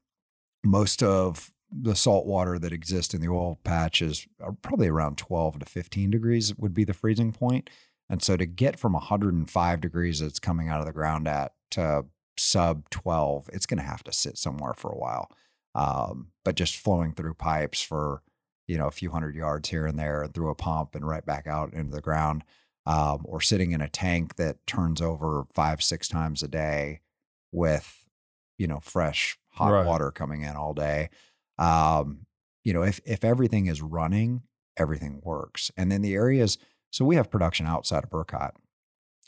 [0.64, 5.18] most of the salt water that exists in the oil patch is uh, probably around
[5.18, 7.70] 12 to 15 degrees would be the freezing point.
[8.10, 12.04] And so to get from 105 degrees that's coming out of the ground at to
[12.36, 15.30] sub 12, it's going to have to sit somewhere for a while.
[15.74, 18.22] Um, but just flowing through pipes for,
[18.66, 21.24] you know, a few hundred yards here and there and through a pump and right
[21.26, 22.44] back out into the ground,
[22.86, 27.00] um, or sitting in a tank that turns over five, six times a day
[27.52, 28.04] with,
[28.58, 29.86] you know, fresh hot Right.
[29.86, 31.10] water coming in all day.
[31.58, 32.26] Um,
[32.64, 34.42] you know, if if everything is running,
[34.76, 35.70] everything works.
[35.76, 36.58] And then the areas,
[36.90, 38.52] so we have production outside of ERCOT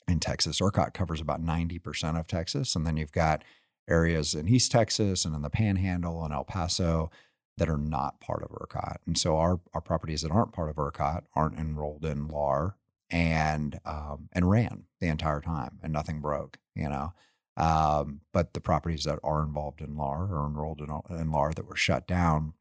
[0.08, 0.60] in Texas.
[0.60, 2.74] ERCOT covers about 90% of Texas.
[2.76, 3.42] And then you've got
[3.88, 7.10] areas in East Texas and in the Panhandle and El Paso
[7.56, 8.96] that are not part of ERCOT.
[9.06, 12.76] And so our, our properties that aren't part of ERCOT aren't enrolled in LAR
[13.10, 17.12] and um, and ran the entire time and nothing broke, you know.
[17.56, 21.68] Um, but the properties that are involved in LAR or enrolled in, in LAR that
[21.68, 22.54] were shut down,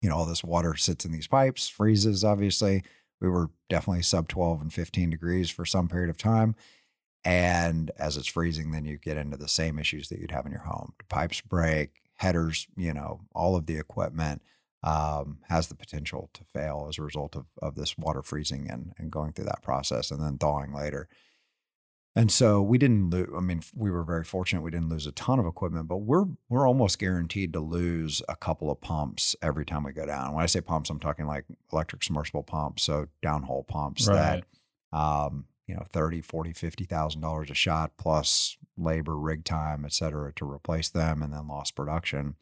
[0.00, 2.82] you know, all this water sits in these pipes, freezes, obviously.
[3.20, 6.54] We were definitely sub 12 and 15 degrees for some period of time.
[7.24, 10.52] And as it's freezing, then you get into the same issues that you'd have in
[10.52, 10.92] your home.
[10.98, 14.42] The pipes break, headers, you know, all of the equipment
[14.82, 18.92] um, has the potential to fail as a result of, of this water freezing and,
[18.98, 21.08] and going through that process and then thawing later.
[22.16, 23.28] And so we didn't lose.
[23.36, 24.62] I mean, we were very fortunate.
[24.62, 28.36] We didn't lose a ton of equipment, but we're we're almost guaranteed to lose a
[28.36, 30.32] couple of pumps every time we go down.
[30.32, 34.44] When I say pumps, I'm talking like electric submersible pumps, so downhole pumps Right.
[34.92, 39.92] that um, you know, 30, 40, 50,000 dollars a shot plus labor, rig time, et
[39.92, 42.34] cetera, to replace them and then lost production.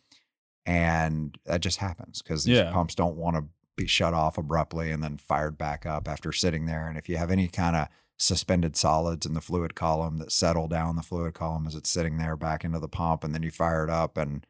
[0.64, 2.72] And that just happens because these Yeah.
[2.72, 3.44] pumps don't want to
[3.76, 6.88] be shut off abruptly and then fired back up after sitting there.
[6.88, 10.68] And if you have any kind of suspended solids in the fluid column that settle
[10.68, 13.50] down the fluid column as it's sitting there back into the pump, and then you
[13.50, 14.46] fire it up and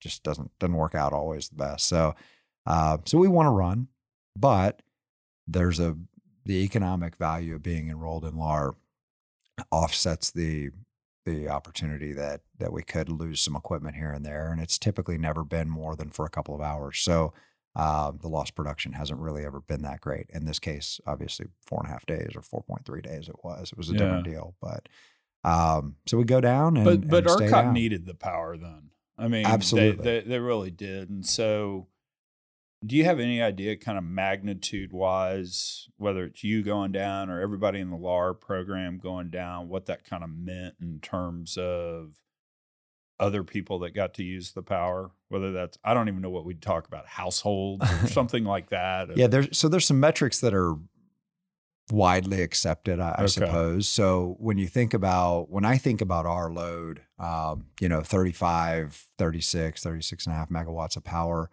[0.00, 1.86] just doesn't doesn't work out always the best.
[1.86, 2.14] So
[2.66, 3.88] uh, so we want to run,
[4.36, 4.82] but
[5.46, 5.96] there's a
[6.44, 8.74] the economic value of being enrolled in LAR
[9.70, 10.70] offsets the
[11.26, 15.16] the opportunity that that we could lose some equipment here and there, and it's typically
[15.16, 16.98] never been more than for a couple of hours.
[17.00, 17.32] So
[17.76, 20.26] uh, the lost production hasn't really ever been that great.
[20.34, 23.72] In this case, obviously, four and a half days or 4.3 days it was.
[23.72, 23.98] It was a Yeah.
[23.98, 24.54] different deal.
[24.60, 24.88] But
[25.44, 26.84] um, so we go down and.
[26.84, 28.90] but but ERCOT needed the power then.
[29.16, 30.04] I mean, Absolutely.
[30.04, 31.08] they, they they really did.
[31.08, 31.86] And so,
[32.84, 37.40] do you have any idea, kind of magnitude wise, whether it's you going down or
[37.40, 42.16] everybody in the LAR program going down, what that kind of meant in terms of
[43.20, 45.12] other people that got to use the power?
[45.28, 49.16] Whether that's I don't even know what we'd talk about, households or something like that.
[49.16, 50.74] Yeah, there's so there's some metrics that are
[51.90, 53.28] widely accepted, I, I Okay.
[53.28, 53.88] suppose.
[53.88, 59.06] So when you think about when I think about our load, um, you know, 35,
[59.18, 61.50] 36, 36 and a half megawatts of power,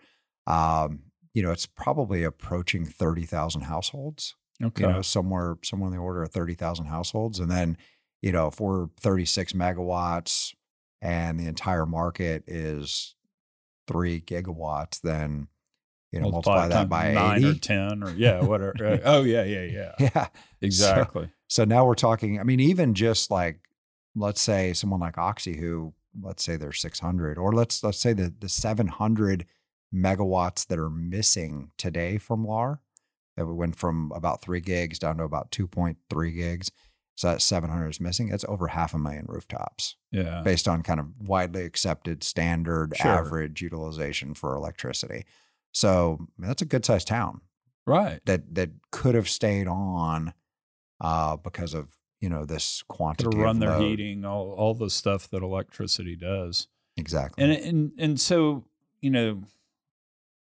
[0.48, 4.36] um, you know, it's probably approaching 30,000 households.
[4.64, 4.84] Okay.
[4.84, 7.40] You know, somewhere somewhere in the order of 30,000 households.
[7.40, 7.78] And then,
[8.22, 10.54] you know, if we're 36 megawatts
[11.02, 13.16] and the entire market is
[13.88, 15.48] three gigawatts, then
[16.12, 17.50] you know, multiply, that by nine 80.
[17.50, 18.74] or ten or yeah, whatever.
[18.80, 19.02] Right.
[19.06, 19.92] oh yeah, yeah, yeah.
[19.98, 20.28] Yeah.
[20.62, 21.32] Exactly.
[21.48, 23.60] So now we're talking, I mean, even just like,
[24.16, 28.34] let's say someone like Oxy, who let's say they're 600, or let's, let's say the,
[28.40, 29.46] the 700
[29.94, 32.82] megawatts that are missing today from LAR,
[33.38, 36.72] that we went from about three gigs down to about 2.3 gigs.
[37.16, 38.30] So that 700 is missing.
[38.30, 40.42] That's over half a million rooftops yeah.
[40.44, 43.12] based on kind of widely accepted standard Sure.
[43.12, 45.26] average utilization for electricity.
[45.72, 47.42] So that's a good sized town
[47.86, 48.22] Right.
[48.26, 50.34] that that could have stayed on
[51.00, 53.82] uh, because of you know this quantity to run their load.
[53.82, 56.68] heating, all all the stuff that electricity does.
[56.98, 57.44] Exactly.
[57.44, 58.66] And and and so,
[59.02, 59.44] you know,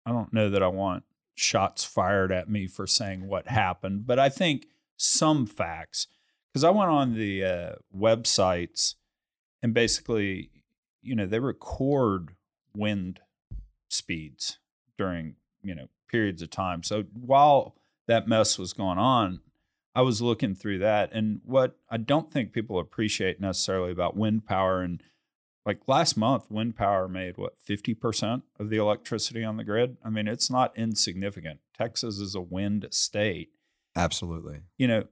[0.05, 1.03] I don't know that I want
[1.35, 6.07] shots fired at me for saying what happened, but I think some facts
[6.51, 8.95] because I went on the uh, websites
[9.63, 10.49] and basically,
[11.01, 12.35] you know, they record
[12.75, 13.21] wind
[13.89, 14.59] speeds
[14.97, 16.83] during, you know, periods of time.
[16.83, 17.75] So while
[18.07, 19.39] that mess was going on,
[19.95, 24.45] I was looking through that and what I don't think people appreciate necessarily about wind
[24.45, 25.01] power and
[25.65, 29.97] like last month wind power made what 50% of the electricity on the grid.
[30.03, 31.59] I mean, it's not insignificant.
[31.77, 33.49] Texas is a wind state
[33.95, 34.61] Absolutely.
[34.77, 35.03] you know,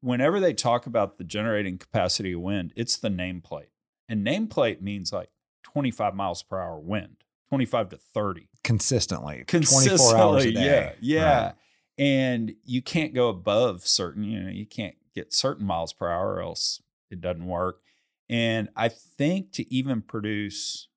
[0.00, 3.70] whenever they talk about the generating capacity of wind, it's the nameplate.
[4.08, 5.30] And nameplate means like
[5.64, 7.16] 25 miles per hour wind,
[7.48, 8.48] 25 to 30.
[8.62, 9.44] Consistently.
[9.46, 9.96] Consistently.
[9.98, 10.64] 24 hours a day.
[10.64, 10.92] Yeah.
[11.00, 11.44] Yeah.
[11.44, 11.54] Right.
[11.98, 16.34] And you can't go above certain, you know, you can't get certain miles per hour
[16.34, 17.80] or else it doesn't work.
[18.28, 20.88] And I think to even produce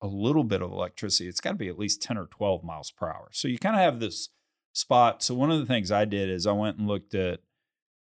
[0.00, 2.90] a little bit of electricity, it's got to be at least 10 or 12 miles
[2.90, 3.28] per hour.
[3.32, 4.28] So you kind of have this
[4.72, 5.22] spot.
[5.22, 7.40] So one of the things I did is I went and looked at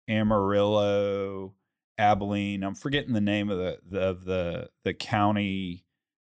[0.09, 1.55] Amarillo,
[1.99, 2.63] Abilene.
[2.63, 5.85] I'm forgetting the name of the, the of the the county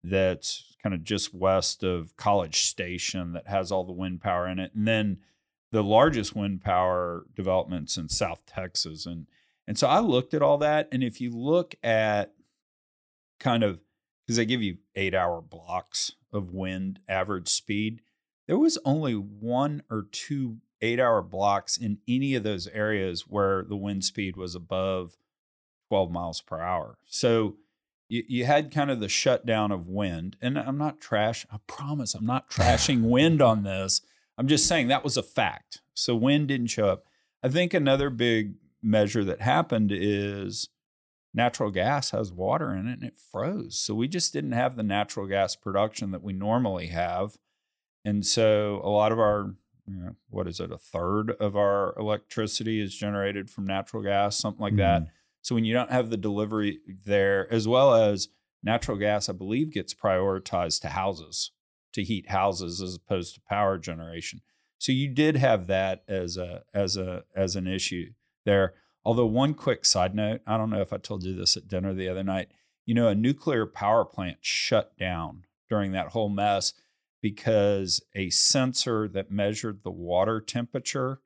[0.03, 4.59] that's kind of just west of College Station that has all the wind power in
[4.59, 5.19] it, and then
[5.71, 9.27] the largest wind power developments in South Texas, and
[9.67, 12.33] and so I looked at all that, and if you look at
[13.39, 13.79] kind of
[14.25, 18.01] because they give you eight hour blocks of wind average speed,
[18.47, 23.63] there was only one or two eight hour blocks in any of those areas where
[23.63, 25.17] the wind speed was above
[25.89, 26.97] 12 miles per hour.
[27.05, 27.55] So
[28.09, 30.35] you, you had kind of the shutdown of wind.
[30.41, 34.01] And I'm not trash, I promise I'm not trashing wind on this.
[34.37, 35.81] I'm just saying that was a fact.
[35.93, 37.05] So wind didn't show up.
[37.41, 40.69] I think another big measure that happened is
[41.33, 43.79] natural gas has water in it and it froze.
[43.79, 47.37] So we just didn't have the natural gas production that we normally have.
[48.05, 49.55] And so a lot of our,
[49.87, 54.35] you know, what is it, a third of our electricity is generated from natural gas,
[54.35, 55.03] something like that.
[55.03, 55.11] Mm-hmm.
[55.41, 58.29] So when you don't have the delivery there, as well as
[58.61, 61.51] natural gas, I believe gets prioritized to houses,
[61.93, 64.41] to heat houses as opposed to power generation.
[64.77, 68.11] So you did have that as a as a as an issue
[68.45, 68.73] there.
[69.05, 71.93] Although one quick side note, I don't know if I told you this at dinner
[71.93, 72.49] the other night.
[72.85, 76.73] You know, a nuclear power plant shut down during that whole mess
[77.21, 81.21] because a sensor that measured the water temperature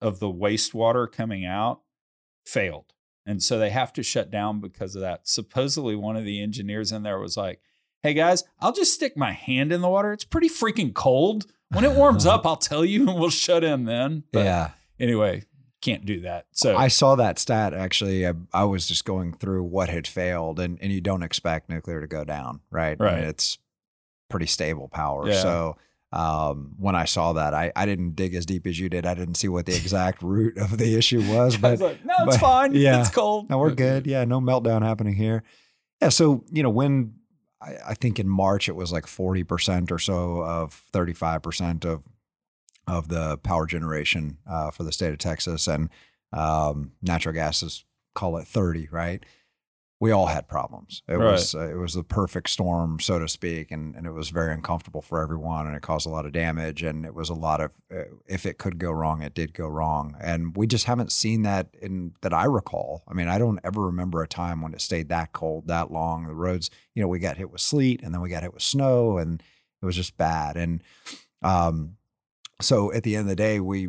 [0.00, 1.82] of the wastewater coming out
[2.44, 2.92] failed.
[3.24, 5.28] And so they have to shut down because of that.
[5.28, 7.60] Supposedly, one of the engineers in there was like,
[8.02, 10.12] Hey guys, I'll just stick my hand in the water.
[10.12, 11.46] It's pretty freaking cold.
[11.70, 14.24] When it warms up, I'll tell you and we'll shut in then.
[14.32, 14.70] But yeah.
[14.98, 15.44] anyway,
[15.80, 16.46] can't do that.
[16.52, 18.26] So I saw that stat actually.
[18.26, 22.00] I, I was just going through what had failed, and, and you don't expect nuclear
[22.00, 22.96] to go down, right?
[23.00, 23.24] I mean, Right.
[23.24, 23.58] it's
[24.28, 25.28] pretty stable power.
[25.28, 25.40] Yeah.
[25.40, 25.76] So
[26.12, 29.04] um, when I saw that, I, I didn't dig as deep as you did.
[29.06, 32.14] I didn't see what the exact root of the issue was, but was like, no,
[32.20, 32.74] it's but- fine.
[32.74, 33.00] yeah.
[33.00, 33.48] It's cold.
[33.50, 34.06] No, we're good.
[34.06, 35.42] Yeah, no meltdown happening here.
[36.00, 37.14] Yeah, so you know when
[37.60, 42.02] I, I think in March it was like 40% or so of 35% of
[42.88, 45.90] of the power generation uh, for the state of Texas, and
[46.32, 47.84] um, natural gas is
[48.14, 49.24] call it 30, right?
[50.00, 51.02] We all had problems.
[51.08, 51.32] It Right.
[51.32, 54.52] was uh, it was the perfect storm, so to speak, and and it was very
[54.54, 57.60] uncomfortable for everyone, and it caused a lot of damage, and it was a lot
[57.60, 61.10] of uh, if it could go wrong, it did go wrong, and we just haven't
[61.10, 63.02] seen that in that I recall.
[63.08, 66.28] I mean, I don't ever remember a time when it stayed that cold that long.
[66.28, 68.62] The roads, you know, we got hit with sleet, and then we got hit with
[68.62, 69.42] snow, and
[69.82, 70.80] it was just bad, and
[71.42, 71.96] um,
[72.60, 73.88] so at the end of the day, we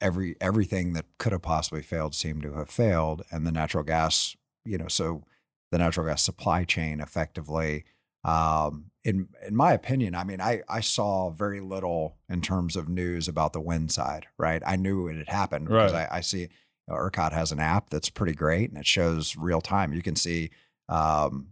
[0.00, 4.36] every everything that could have possibly failed seemed to have failed, and the natural gas,
[4.64, 5.24] you know, so
[5.70, 7.84] the natural gas supply chain effectively.
[8.24, 12.88] Um, in in my opinion, I mean, I I saw very little in terms of
[12.88, 14.26] news about the wind side.
[14.38, 16.08] Right, I knew it had happened because Right.
[16.10, 16.48] I, I see you
[16.88, 19.92] know, ERCOT has an app that's pretty great and it shows real time.
[19.92, 20.50] You can see
[20.88, 21.48] um,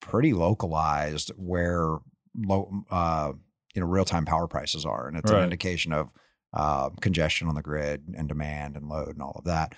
[0.00, 1.98] pretty localized where
[2.34, 3.32] low, uh,
[3.76, 5.38] you know, real time power prices are, and it's Right.
[5.38, 6.10] an indication of
[6.52, 9.74] uh, congestion on the grid and demand and load and all of that.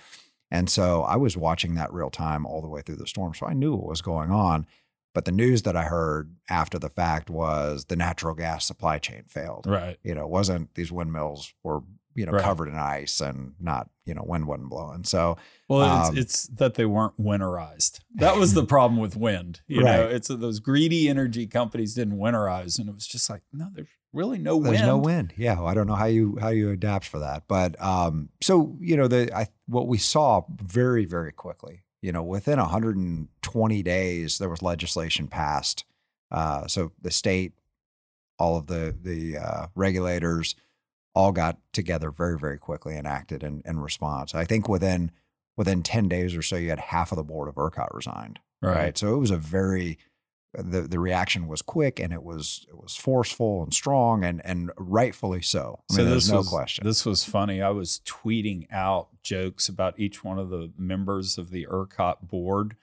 [0.49, 3.45] And so I was watching that real time all the way through the storm, so
[3.45, 4.65] I knew what was going on.
[5.13, 9.23] But the news that I heard after the fact was the natural gas supply chain
[9.27, 9.65] failed.
[9.67, 9.97] Right.
[10.03, 11.81] You know, it wasn't these windmills were
[12.15, 12.43] you know Right.
[12.43, 15.03] covered in ice and not you know wind wasn't blowing.
[15.03, 15.37] So
[15.67, 17.99] Well, it's, Um, it's that they weren't winterized.
[18.15, 19.61] That was the problem with wind.
[19.67, 20.11] You know, Right.
[20.15, 23.87] it's that those greedy energy companies didn't winterize, and it was just like, no, there's
[24.11, 24.73] really no wind.
[24.75, 25.33] There's no wind.
[25.37, 28.75] Yeah, well, I don't know how you how you adapt for that, but um, so
[28.81, 31.83] you know the I what we saw very very quickly.
[32.01, 35.83] You know, within 120 days, there was legislation passed.
[36.31, 37.53] Uh, so the state,
[38.37, 40.55] all of the the uh, regulators,
[41.19, 44.33] all got together very very quickly and acted in, in response.
[44.33, 45.11] I think within
[45.57, 48.97] within 10 days or so, you had half of the board of ERCOT resigned right.
[48.97, 49.97] So it was a very
[50.53, 54.71] the the reaction was quick and it was it was forceful and strong and and
[54.77, 55.81] rightfully so.
[55.91, 56.85] I mean, there's no was, question.
[56.85, 57.61] This was funny.
[57.61, 62.75] I was tweeting out jokes about each one of the members of the ERCOT board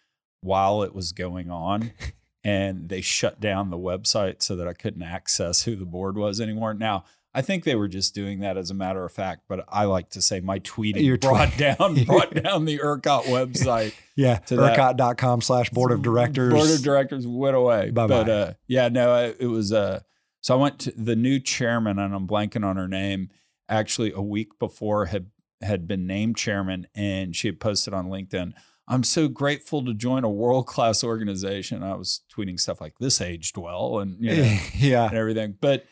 [0.43, 1.93] while it was going on.
[2.47, 6.41] and they shut down the website so that I couldn't access who the board was
[6.41, 6.75] anymore.
[6.75, 7.05] Now,
[7.37, 10.09] I think they were just doing that as a matter of fact, but I like
[10.11, 13.93] to say my tweeting Your brought tweet- down brought down the ERCOT website.
[14.17, 16.53] yeah, to ERCOT.com slash board of directors.
[16.53, 17.91] Board of directors went away.
[17.91, 18.25] Bye-bye.
[18.25, 19.71] But uh, yeah, no, I- it was.
[19.71, 20.01] Uh,
[20.41, 23.29] so I went to the new chairman, and I'm blanking on her name.
[23.69, 25.27] Actually, a week before had
[25.61, 28.53] had been named chairman, and she had posted on LinkedIn.
[28.89, 31.83] I'm so grateful to join a world class organization.
[31.83, 35.09] I was tweeting stuff like this aged well, and you know, yeah.
[35.09, 35.57] and everything.
[35.61, 35.85] But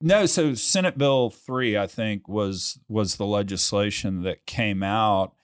[0.00, 5.34] no, so Senate Bill three, I think, was was the legislation that came out,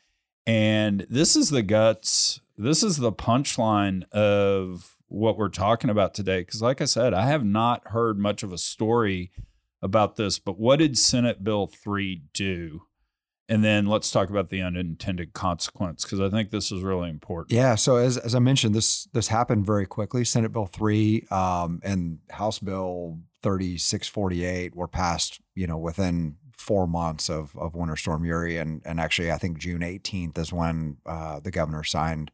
[0.46, 2.40] and this is the guts.
[2.56, 6.40] This is the punchline of what we're talking about today.
[6.40, 9.30] Because, like I said, I have not heard much of a story
[9.82, 10.38] about this.
[10.38, 12.82] But what did Senate Bill three do?
[13.48, 17.52] And then let's talk about the unintended consequence because I think this is really important.
[17.52, 17.76] Yeah.
[17.76, 20.24] So as as I mentioned, this this happened very quickly.
[20.24, 25.40] Senate Bill three um, and House Bill thirty six forty eight were passed.
[25.54, 29.58] You know, within four months of of Winter Storm Uri, and and actually, I think
[29.58, 32.32] June eighteenth is when uh, the governor signed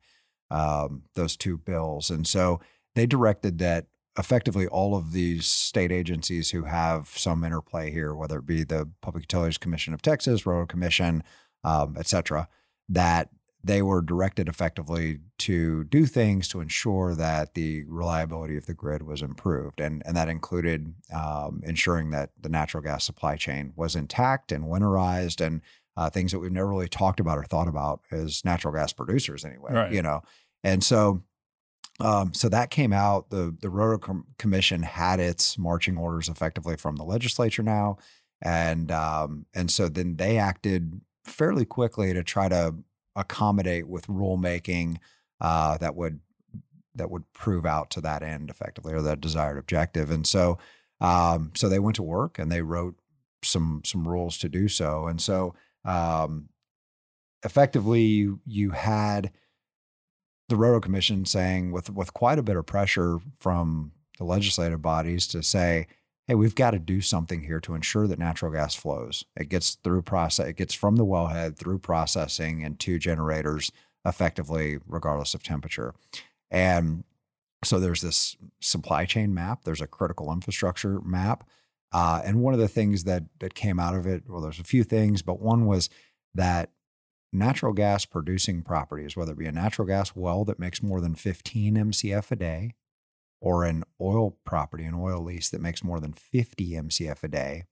[0.50, 2.58] um, those two bills, and so
[2.94, 3.86] they directed that
[4.18, 8.88] effectively all of these state agencies who have some interplay here, whether it be the
[9.00, 11.22] Public Utilities Commission of Texas, Railroad Commission,
[11.64, 12.48] um, et cetera,
[12.88, 13.30] that
[13.64, 19.02] they were directed effectively to do things to ensure that the reliability of the grid
[19.04, 19.80] was improved.
[19.80, 24.64] And, and that included um, ensuring that the natural gas supply chain was intact and
[24.64, 25.60] winterized and
[25.96, 29.44] uh, things that we've never really talked about or thought about as natural gas producers
[29.44, 29.92] anyway, Right.
[29.92, 30.22] you know.
[30.64, 31.22] And so
[32.01, 33.30] um, so that came out.
[33.30, 37.99] The the Railroad Com- Commission had its marching orders effectively from the legislature now,
[38.40, 42.74] and um, and so then they acted fairly quickly to try to
[43.14, 44.97] accommodate with rulemaking
[45.40, 46.20] uh, that would
[46.95, 50.11] that would prove out to that end effectively or that desired objective.
[50.11, 50.59] And so
[51.01, 52.97] um, so they went to work and they wrote
[53.45, 55.07] some some rules to do so.
[55.07, 56.49] And so um,
[57.45, 59.32] effectively, you had
[60.53, 65.26] the Railroad Commission saying with with quite a bit of pressure from the legislative bodies
[65.28, 65.86] to say,
[66.28, 69.24] hey, we've got to do something here to ensure that natural gas flows.
[69.34, 73.72] It gets through process, it gets from the wellhead through processing and to generators
[74.05, 75.94] effectively, regardless of temperature.
[76.50, 77.05] And
[77.64, 81.48] so there's this supply chain map, there's a critical infrastructure map.
[81.92, 84.64] Uh, and one of the things that that came out of it, well, there's a
[84.64, 85.88] few things, but one was
[86.34, 86.70] that
[87.33, 91.14] natural gas producing properties, whether it be a natural gas well that makes more than
[91.14, 92.74] 15 MCF a day,
[93.41, 97.64] or an oil property, an oil lease that makes more than 50 MCF a day,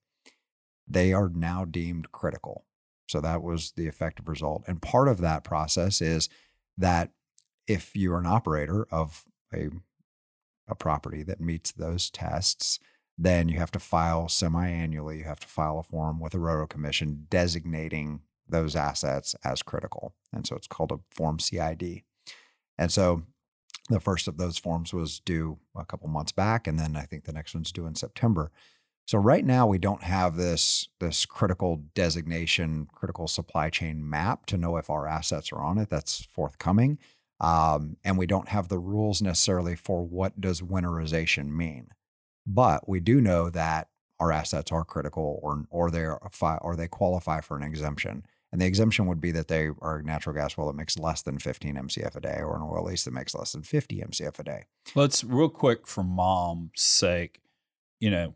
[0.87, 2.65] they are now deemed critical.
[3.09, 4.65] So that was the effective result.
[4.67, 6.29] And part of that process is
[6.77, 7.11] that
[7.69, 9.69] if you're an operator of a,
[10.69, 12.81] a property that meets those tests,
[13.17, 16.71] then you have to file semi-annually, you have to file a form with a railroad
[16.71, 20.15] commission designating those assets as critical.
[20.33, 22.03] And so it's called a form CID.
[22.79, 23.23] And so
[23.91, 27.25] the first of those forms was due a couple months back, and then I think
[27.25, 28.51] the next one's due in September.
[29.07, 34.57] So right now we don't have this this critical designation, critical supply chain map to
[34.57, 35.91] know if our assets are on it.
[35.91, 36.99] That's forthcoming,
[37.41, 41.89] um, and we don't have the rules necessarily for what does winterization mean.
[42.47, 43.89] But we do know that
[44.21, 46.21] our assets are critical, or or they are
[46.63, 48.25] or they qualify for an exemption.
[48.53, 51.23] And the exemption would be that they are a natural gas well that makes less
[51.23, 54.39] than 15 MCF a day, or an oil lease that makes less than 50 MCF
[54.39, 54.65] a day.
[54.95, 57.41] Let's real quick for mom's sake,
[58.01, 58.35] you know,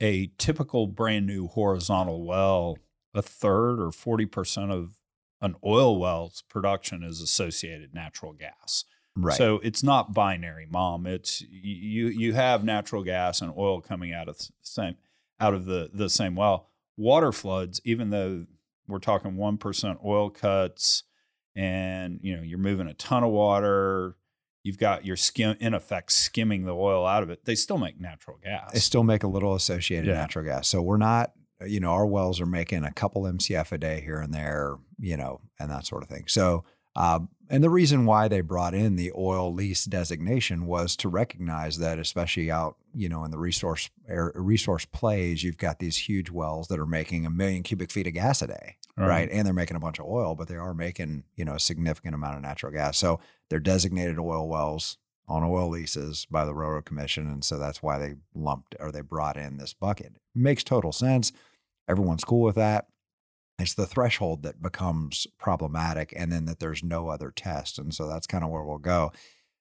[0.00, 2.78] a typical brand new horizontal well,
[3.14, 4.98] a third or 40% of
[5.40, 8.84] an oil well's production is associated natural gas.
[9.16, 9.36] Right.
[9.36, 11.06] So it's not binary, mom.
[11.06, 14.94] It's you you have natural gas and oil coming out of the same
[15.40, 16.68] out of the the same well.
[16.96, 18.46] Water floods, even though
[18.88, 21.04] we're talking 1% oil cuts
[21.54, 24.16] and you know you're moving a ton of water
[24.62, 28.00] you've got your skim in effect skimming the oil out of it they still make
[28.00, 30.14] natural gas they still make a little associated Yeah.
[30.14, 30.68] natural gas.
[30.68, 31.32] So we're not,
[31.66, 35.16] you know, our wells are making a couple MCF a day here and there, you
[35.16, 36.24] know, and that sort of thing.
[36.28, 36.64] So,
[36.94, 41.78] um, and the reason why they brought in the oil lease designation was to recognize
[41.78, 46.66] that, especially out, you know, in the resource resource plays, you've got these huge wells
[46.66, 49.28] that are making a million cubic feet of gas a day, right?
[49.30, 52.16] And they're making a bunch of oil, but they are making, you know, a significant
[52.16, 52.98] amount of natural gas.
[52.98, 57.28] So they're designated oil wells on oil leases by the Railroad Commission.
[57.28, 60.16] And so that's why they lumped or they brought in this bucket.
[60.34, 61.30] Makes total sense.
[61.88, 62.88] Everyone's cool with that.
[63.60, 67.78] It's the threshold that becomes problematic and then that there's no other test.
[67.78, 69.12] And so that's kind of where we'll go.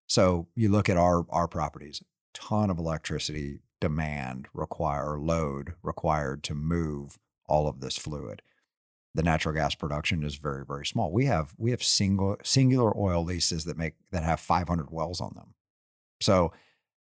[0.07, 2.01] So you look at our our properties,
[2.33, 7.17] ton of electricity demand require or load required to move
[7.47, 8.41] all of this fluid.
[9.13, 11.11] The natural gas production is very very small.
[11.11, 15.33] We have we have single singular oil leases that make that have 500 wells on
[15.35, 15.53] them.
[16.21, 16.51] So,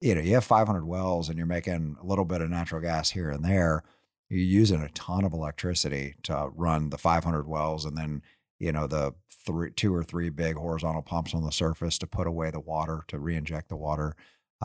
[0.01, 3.11] you know, you have 500 wells and you're making a little bit of natural gas
[3.11, 3.83] here and there.
[4.29, 8.21] You're using a ton of electricity to run the 500 wells and then,
[8.59, 9.13] you know, the
[9.45, 13.03] three, two or three big horizontal pumps on the surface to put away the water,
[13.07, 14.15] to re-inject the water,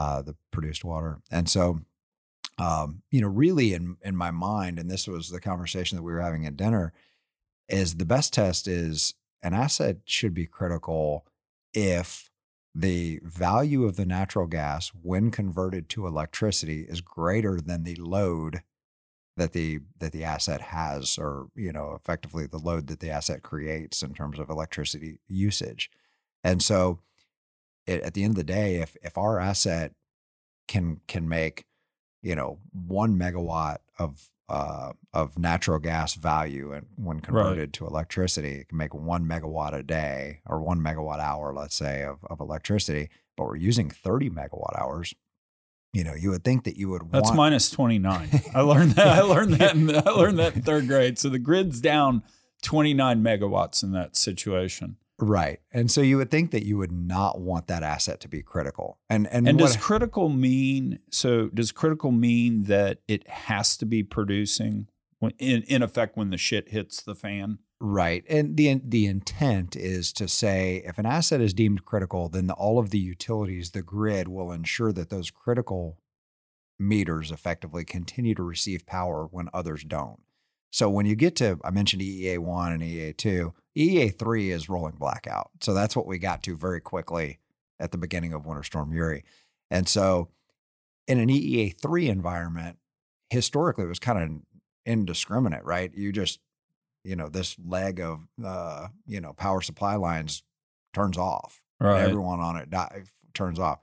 [0.01, 1.19] uh, the produced water.
[1.31, 1.81] And so,
[2.57, 6.11] um, you know, really in, in my mind, and this was the conversation that we
[6.11, 6.95] were having at dinner,
[7.69, 11.27] is the best test is an asset should be critical
[11.75, 12.31] if
[12.75, 18.63] the value of the natural gas when converted to electricity is greater than the load
[19.37, 23.43] that the that the asset has or you know effectively the load that the asset
[23.43, 25.91] creates in terms of electricity usage
[26.45, 27.01] and so
[27.91, 29.93] it, at the end of the day if if our asset
[30.69, 31.65] can can make
[32.23, 38.61] you know one megawatt of uh, of natural gas value and when converted to electricity
[38.61, 42.41] it can make one megawatt a day or one megawatt hour let's say of, of
[42.41, 45.15] electricity but we're using 30 megawatt hours
[45.93, 48.29] you know you would think that you would That's want minus 29.
[48.55, 49.07] I learned that.
[49.07, 49.75] I learned that.
[49.75, 51.19] In, I learned that in third grade.
[51.19, 52.23] So the grid's down
[52.63, 54.97] 29 megawatts in that situation.
[55.21, 58.43] Right and so you would think that you would not want that asset to be
[58.43, 61.49] critical and and, And does critical mean so?
[61.49, 66.39] Does critical mean that it has to be producing when, in in effect when the
[66.39, 67.59] shit hits the fan?
[67.81, 68.25] Right.
[68.29, 72.55] And the the intent is to say if an asset is deemed critical, then the,
[72.55, 75.99] all of the utilities, the grid will ensure that those critical
[76.79, 80.21] meters effectively continue to receive power when others don't.
[80.71, 84.69] So when you get to I mentioned EEA 1 and EEA 2, EEA 3 is
[84.69, 85.51] rolling blackout.
[85.61, 87.39] So that's what we got to very quickly
[87.79, 89.25] at the beginning of Winter Storm Uri.
[89.71, 90.29] And so
[91.09, 92.79] in an EEA 3 environment,
[93.31, 95.93] historically it was kind of indiscriminate, right?
[95.95, 96.41] You just
[97.03, 100.43] you know this leg of uh you know power supply lines
[100.93, 102.03] turns off Right.
[102.03, 103.79] everyone on it die, turns off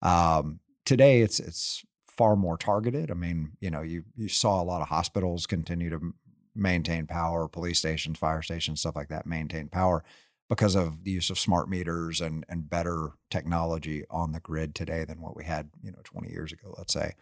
[0.00, 4.64] um today it's it's far more targeted i mean you know you you saw a
[4.64, 6.14] lot of hospitals continue to
[6.54, 10.04] maintain power police stations fire stations stuff like that maintain power
[10.48, 15.04] because of the use of smart meters and and better technology on the grid today
[15.04, 17.14] than what we had you know 20 years ago let's say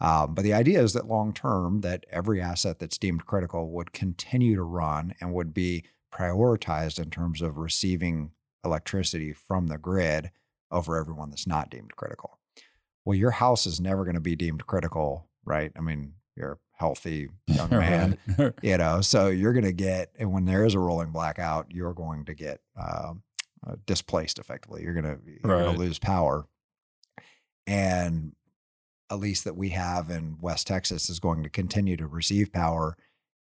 [0.00, 3.92] um, but the idea is that long term, that every asset that's deemed critical would
[3.92, 8.32] continue to run and would be prioritized in terms of receiving
[8.64, 10.30] electricity from the grid
[10.70, 12.38] over everyone that's not deemed critical.
[13.04, 15.70] well, your house is never going to be deemed critical, right?
[15.76, 18.52] I mean, you're a healthy young man, Right.
[18.62, 21.94] you know, so you're going to get, and when there is a rolling blackout, you're
[21.94, 23.22] going to get um,
[23.66, 24.82] uh, displaced effectively.
[24.82, 25.72] You're going to, you're going Right.
[25.72, 26.46] to lose power.
[27.66, 28.32] And
[29.10, 32.96] at least that we have in West Texas is going to continue to receive power,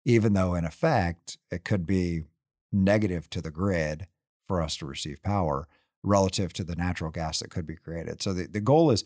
[0.05, 2.23] even though in effect it could be
[2.71, 4.07] negative to the grid
[4.47, 5.67] for us to receive power
[6.03, 8.21] relative to the natural gas that could be created.
[8.21, 9.03] So the, the goal is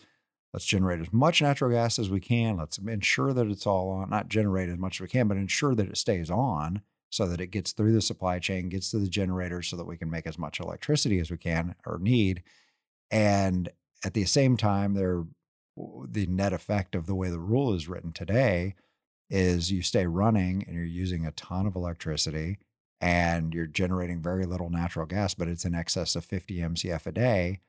[0.54, 2.58] let's generate as much natural gas as we can.
[2.58, 5.76] Let's ensure that it's all on, not generate as much as we can, but ensure
[5.76, 9.08] that it stays on so that it gets through the supply chain, gets to the
[9.08, 12.44] generators so that we can make as much electricity as we can or need.
[13.12, 13.70] And
[14.04, 15.24] at the same time, there
[16.08, 18.76] the net effect of the way the rule is written today
[19.30, 22.60] is you stay running and you're using a ton of electricity
[23.02, 27.12] and you're generating very little natural gas, but it's in excess of 50 MCF a
[27.12, 27.60] day.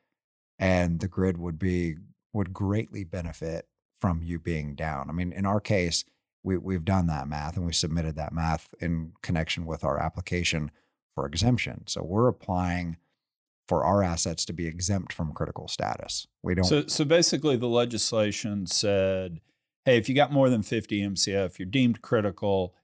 [0.59, 1.97] And the grid would be
[2.35, 3.67] would greatly benefit
[4.01, 5.09] from you being down.
[5.09, 6.05] I mean, in our case,
[6.43, 10.71] we, we've done that math and we submitted that math in connection with our application
[11.15, 11.85] for exemption.
[11.87, 12.99] So we're applying
[13.67, 16.27] for our assets to be exempt from critical status.
[16.43, 19.41] We don't So, so basically, the legislation said,
[19.87, 22.75] "Hey, if you got more than 50 MCF, you're deemed critical,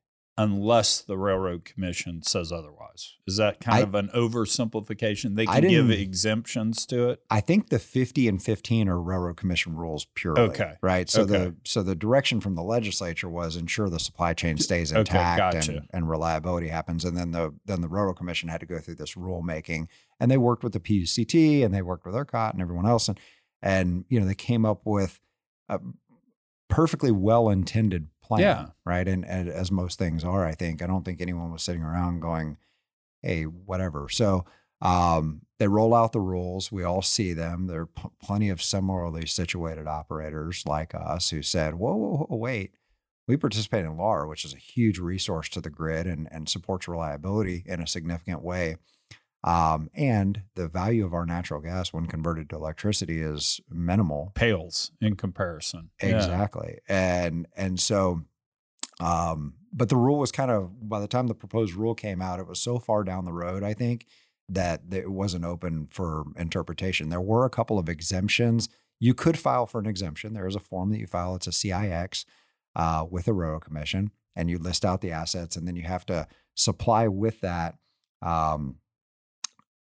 [0.43, 5.36] unless the Railroad Commission says otherwise." Is that kind I- of an oversimplification?
[5.36, 7.22] They can give exemptions to it.
[7.30, 10.41] I think the 50 and 15 are railroad commission rules purely.
[10.43, 10.74] Okay.
[10.82, 11.09] Right.
[11.09, 11.32] So Okay.
[11.32, 15.38] the so the direction from the legislature was ensure the supply chain stays Okay, intact
[15.55, 15.72] gotcha.
[15.78, 17.05] and, and reliability happens.
[17.05, 19.86] And then the then the railroad commission had to go through this rulemaking
[20.18, 23.09] and they worked with the PUCT and they worked with ERCOT and everyone else.
[23.09, 23.18] And
[23.62, 25.20] and you know, they came up with
[25.68, 25.78] a
[26.68, 28.41] perfectly well intended plan.
[28.41, 28.66] Yeah.
[28.85, 29.07] Right.
[29.07, 30.83] And, and as most things are, I think.
[30.83, 32.57] I don't think anyone was sitting around going,
[33.22, 34.09] hey, whatever.
[34.09, 34.45] So
[34.81, 36.72] um, they roll out the rules.
[36.72, 37.66] We all see them.
[37.66, 42.37] There are p- plenty of similarly situated operators like us who said, whoa, whoa, whoa,
[42.37, 42.72] wait.
[43.28, 46.89] We participate in LAR, which is a huge resource to the grid and, and supports
[46.89, 48.76] reliability in a significant way.
[49.43, 54.32] Um, and the value of our natural gas when converted to electricity is minimal.
[54.34, 55.91] Pales in comparison.
[56.03, 56.16] Yeah.
[56.16, 56.78] Exactly.
[56.88, 58.22] And and so
[59.01, 62.41] um but the rule was kind of by the time the proposed rule came out,
[62.41, 64.07] it was so far down the road, I think,
[64.49, 67.09] that it wasn't open for interpretation.
[67.09, 68.68] There were a couple of exemptions.
[68.99, 70.34] You could file for an exemption.
[70.34, 71.36] There is a form that you file.
[71.36, 72.26] It's a CIX
[72.76, 76.05] uh, with a railroad commission, and you list out the assets, and then you have
[76.07, 77.76] to supply with that.
[78.20, 78.76] Um,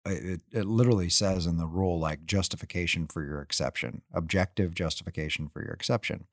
[0.09, 5.63] it, it literally says in the rule like justification for your exception, objective justification for
[5.63, 6.27] your exception.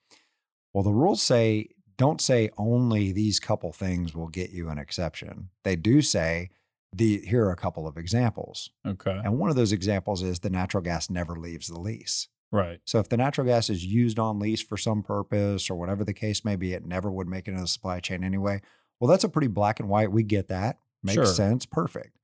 [0.73, 5.49] Well, the rules say don't say only these couple things will get you an exception.
[5.63, 6.49] They do say
[6.93, 8.69] the here are a couple of examples.
[8.85, 9.19] Okay.
[9.23, 12.27] And one of those examples is the natural gas never leaves the lease.
[12.51, 12.79] Right.
[12.85, 16.13] So if the natural gas is used on lease for some purpose or whatever the
[16.13, 18.61] case may be, it never would make it into the supply chain anyway.
[18.99, 20.11] Well, that's a pretty black and white.
[20.11, 20.79] We get that.
[21.03, 21.25] Makes Sure.
[21.25, 21.65] sense.
[21.65, 22.14] Perfect.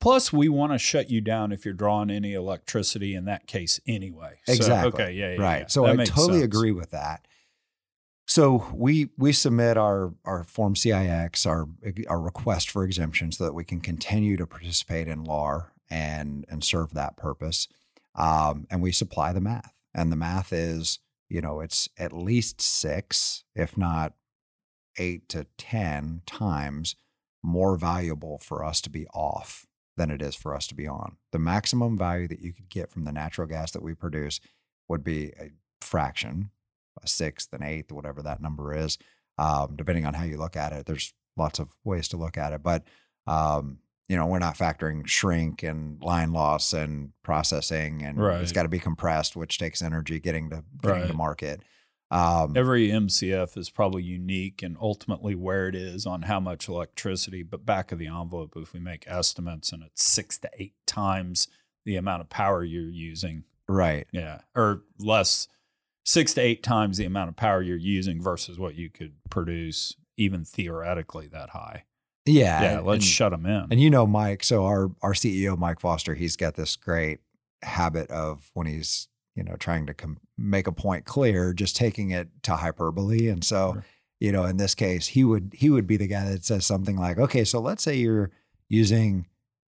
[0.00, 3.78] Plus, we want to shut you down if you're drawing any electricity in that case
[3.86, 4.38] anyway.
[4.46, 4.88] So, Exactly.
[5.04, 5.12] okay.
[5.12, 5.34] Yeah.
[5.34, 5.60] yeah right.
[5.62, 5.66] yeah.
[5.66, 6.44] So That I totally sense.
[6.44, 7.26] agree with that.
[8.26, 11.66] So we we submit our our form CIX, our
[12.08, 16.62] our request for exemption, so that we can continue to participate in LAR and and
[16.62, 17.66] serve that purpose.
[18.14, 22.60] Um, and we supply the math, and the math is you know it's at least
[22.60, 24.14] six, if not
[24.96, 26.94] eight to ten times
[27.42, 29.66] more valuable for us to be off
[30.00, 31.18] than it is for us to be on.
[31.30, 34.40] The maximum value that you could get from the natural gas that we produce
[34.88, 35.50] would be a
[35.82, 36.48] fraction,
[37.04, 38.96] a sixth, an eighth, whatever that number is,
[39.36, 40.86] um, depending on how you look at it.
[40.86, 42.84] There's lots of ways to look at it, but
[43.26, 48.62] um, you know, we're not factoring shrink and line loss and processing, and it's got
[48.62, 51.60] to be compressed, which takes energy getting to getting to market.
[52.10, 57.42] Um, Every MCF is probably unique and ultimately where it is on how much electricity.
[57.44, 61.46] But back of the envelope, if we make estimates and it's six to eight times
[61.84, 64.06] the amount of power you're using, right.
[64.12, 65.46] yeah, or less,
[66.04, 69.94] six to eight times the amount of power you're using versus what you could produce,
[70.16, 71.84] even theoretically that high.
[72.26, 72.60] Yeah.
[72.62, 73.68] Yeah, and- let's and- shut them in.
[73.70, 77.20] And you know, Mike, so our our CEO, Mike Foster, he's got this great
[77.62, 82.10] habit of when he's you know trying to com- make a point clear, just taking
[82.10, 83.28] it to hyperbole.
[83.28, 83.84] And so, Sure.
[84.20, 86.96] you know, in this case, he would he would be the guy that says something
[86.96, 88.30] like, "Okay, so let's say you're
[88.68, 89.26] using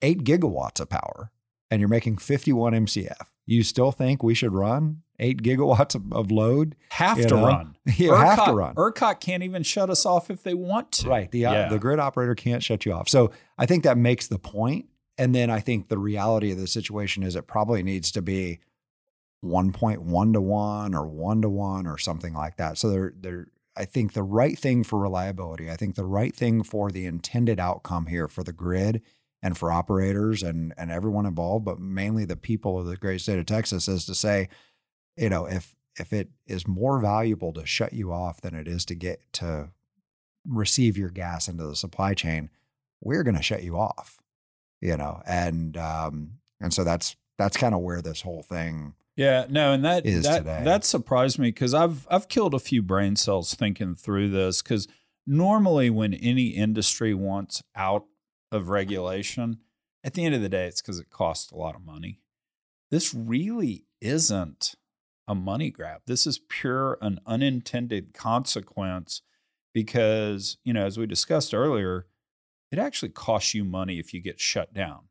[0.01, 1.31] eight gigawatts of power
[1.71, 3.31] and you're making 51 MCF.
[3.45, 6.75] You still think we should run eight gigawatts of, of load?
[6.89, 7.75] have to know, run.
[7.97, 8.75] You have to run.
[8.75, 11.09] ERCOT can't even shut us off if they want to.
[11.09, 11.31] Right.
[11.31, 13.09] The uh, the grid operator can't shut you off.
[13.09, 14.85] So I think that makes the point.
[15.17, 18.59] And then I think the reality of the situation is it probably needs to be
[19.45, 22.77] 1.1 to 1 or 1 to 1 or something like that.
[22.77, 26.63] So they're they're I think the right thing for reliability, I think the right thing
[26.63, 29.01] for the intended outcome here for the grid
[29.43, 33.39] and for operators and and everyone involved, but mainly the people of the great state
[33.39, 34.49] of Texas is to say,
[35.17, 38.85] you know, if if it is more valuable to shut you off than it is
[38.85, 39.69] to get to
[40.47, 42.49] receive your gas into the supply chain,
[43.01, 44.19] we're going to shut you off.
[44.81, 49.45] You know, and um and so that's that's kind of where this whole thing Yeah,
[49.49, 50.61] no, and that is that today.
[50.65, 54.87] that surprised me because I've I've killed a few brain cells thinking through this because
[55.25, 58.05] normally when any industry wants out
[58.51, 59.59] of regulation,
[60.03, 62.19] at the end of the day, it's because it costs a lot of money.
[62.91, 64.75] This really isn't
[65.27, 66.01] a money grab.
[66.05, 69.21] This is pure an unintended consequence
[69.73, 72.05] because you know, as we discussed earlier,
[72.69, 75.07] it actually costs you money if you get shut down.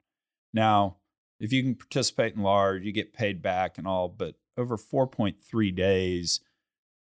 [0.53, 0.99] Now,
[1.45, 5.77] if you can participate in LAR, you get paid back and all, but over 4.3
[5.77, 6.41] days,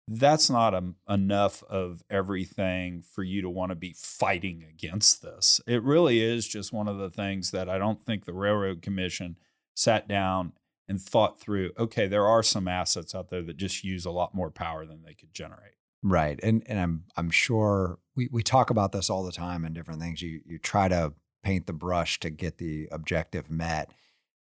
[0.07, 5.59] that's not a, enough of everything for you to want to be fighting against this.
[5.67, 9.35] It really is just one of the things that I don't think the Railroad Commission
[9.75, 10.53] sat down
[10.87, 11.71] and thought through.
[11.77, 15.03] Okay, there are some assets out there that just use a lot more power than
[15.03, 15.73] they could generate.
[16.01, 16.39] Right.
[16.41, 19.99] And and I'm I'm sure we, we talk about this all the time and different
[19.99, 20.21] things.
[20.21, 21.13] You you try to
[21.43, 23.91] paint the brush to get the objective met.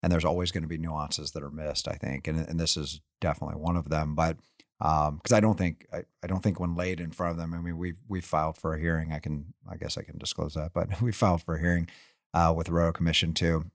[0.02, 2.26] And there's always going to be nuances that are missed, I think.
[2.26, 4.14] And and this is definitely one of them.
[4.14, 4.38] But
[4.80, 7.54] um, because I don't think I, I don't think when laid in front of them,
[7.54, 9.12] I mean we we filed for a hearing.
[9.12, 11.88] I can I guess I can disclose that, but we filed for a hearing
[12.34, 13.70] uh, with the Railroad Commission to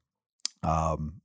[0.64, 1.22] um,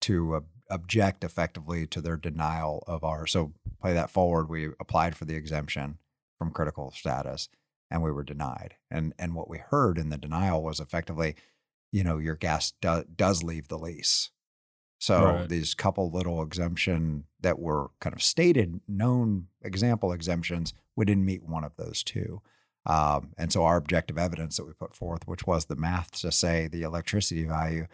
[0.00, 0.40] to uh,
[0.70, 3.26] object effectively to their denial of our.
[3.26, 4.48] So play that forward.
[4.48, 5.98] We applied for the exemption
[6.38, 7.48] from critical status,
[7.90, 8.74] and we were denied.
[8.90, 11.36] And and what we heard in the denial was effectively,
[11.94, 14.30] you know, your gas do, does leave the lease.
[14.98, 15.48] So Right.
[15.48, 21.44] these couple little exemption that were kind of stated known example exemptions, we didn't meet
[21.44, 22.42] one of those two.
[22.84, 26.32] Um, and so our objective evidence that we put forth, which was the math to
[26.32, 27.86] say the electricity value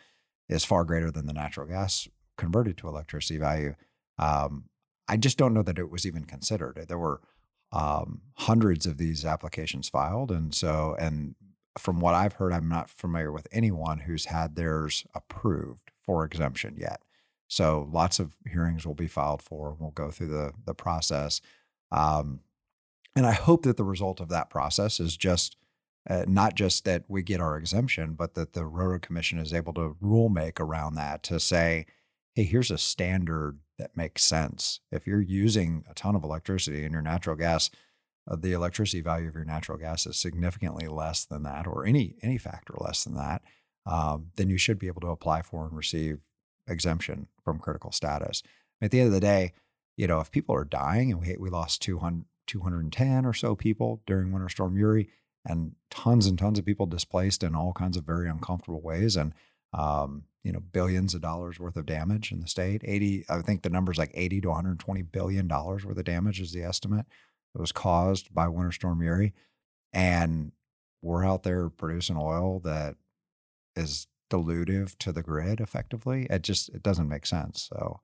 [0.48, 3.74] is far greater than the natural gas converted to electricity value.
[4.18, 4.70] Um,
[5.08, 6.86] I just don't know that it was even considered.
[6.88, 7.20] There were
[7.70, 11.34] um, hundreds of these applications filed, and so and
[11.78, 16.76] from what I've heard, I'm not familiar with anyone who's had theirs approved for exemption
[16.76, 17.02] yet.
[17.48, 19.70] So lots of hearings will be filed for.
[19.70, 21.40] And we'll go through the the process,
[21.90, 22.40] um,
[23.16, 25.56] and I hope that the result of that process is just
[26.08, 29.74] uh, not just that we get our exemption, but that the Railroad Commission is able
[29.74, 31.86] to rule make around that to say,
[32.34, 34.80] hey, here's a standard that makes sense.
[34.90, 37.70] If you're using a ton of electricity and your natural gas,
[38.36, 42.38] the electricity value of your natural gas is significantly less than that, or any any
[42.38, 43.42] factor less than that,
[43.86, 46.20] um, then you should be able to apply for and receive
[46.68, 48.42] exemption from critical status.
[48.80, 49.52] At the end of the day,
[49.96, 54.00] you know, if people are dying and we we lost 200, 210 or so people
[54.06, 55.08] during Winter Storm Uri,
[55.44, 59.34] and tons and tons of people displaced in all kinds of very uncomfortable ways, and
[59.72, 62.82] um, you know, billions of dollars worth of damage in the state.
[62.84, 66.52] 80, I think the number's like 80 to 120 billion dollars worth of damage is
[66.52, 67.06] the estimate
[67.54, 69.32] that was caused by Winter Storm Uri.
[69.92, 70.52] And
[71.02, 72.96] we're out there producing oil that
[73.76, 76.26] is dilutive to the grid effectively.
[76.30, 77.68] It just it doesn't make sense.
[77.68, 78.00] So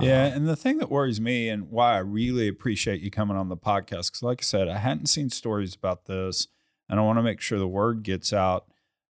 [0.00, 3.36] Yeah, um, and the thing that worries me and why I really appreciate you coming
[3.36, 6.48] on the podcast, because like I said, I hadn't seen stories about this,
[6.88, 8.66] and I want to make sure the word gets out.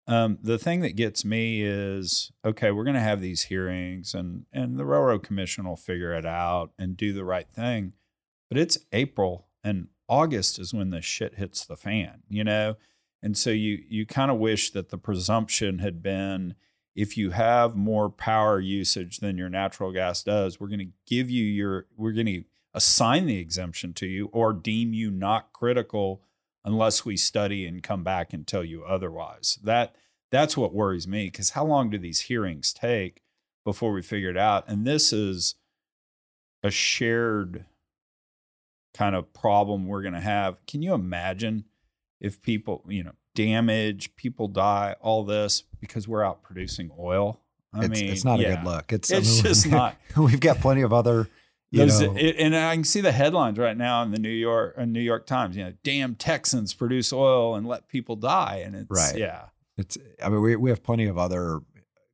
[0.08, 4.46] Um, the thing that gets me is okay, we're going to have these hearings, and
[4.52, 7.92] and the railroad commission will figure it out and do the right thing,
[8.48, 12.76] but it's April and August is when the shit hits the fan, you know,
[13.22, 16.54] and so you you kind of wish that the presumption had been
[16.96, 21.28] if you have more power usage than your natural gas does, we're going to give
[21.28, 26.22] you your, we're going to assign the exemption to you or deem you not critical
[26.64, 29.58] unless we study and come back and tell you otherwise.
[29.62, 29.94] That
[30.32, 33.22] that's what worries me because how long do these hearings take
[33.62, 34.64] before we figure it out?
[34.66, 35.54] And this is
[36.62, 37.66] a shared
[38.96, 40.64] kind of problem we're going to have.
[40.66, 41.64] Can you imagine
[42.20, 47.40] if people, you know, damage, people die, all this because we're out producing oil?
[47.72, 48.92] I it's, mean, it's not a good look.
[48.92, 49.96] It's It's just not.
[50.16, 51.28] we've got plenty of other
[51.72, 54.28] you Those, know, it, and I can see the headlines right now in the New
[54.30, 55.56] York uh, New York Times.
[55.56, 59.16] You know, damn Texans produce oil and let people die, and it's Right.
[59.18, 61.60] yeah, It's I mean we we have plenty of other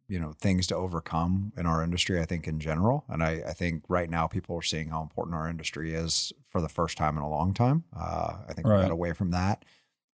[0.09, 3.53] you know things to overcome in our industry I think in general and I, I
[3.53, 7.17] think right now people are seeing how important our industry is for the first time
[7.17, 9.65] in a long time uh, I think we got away from that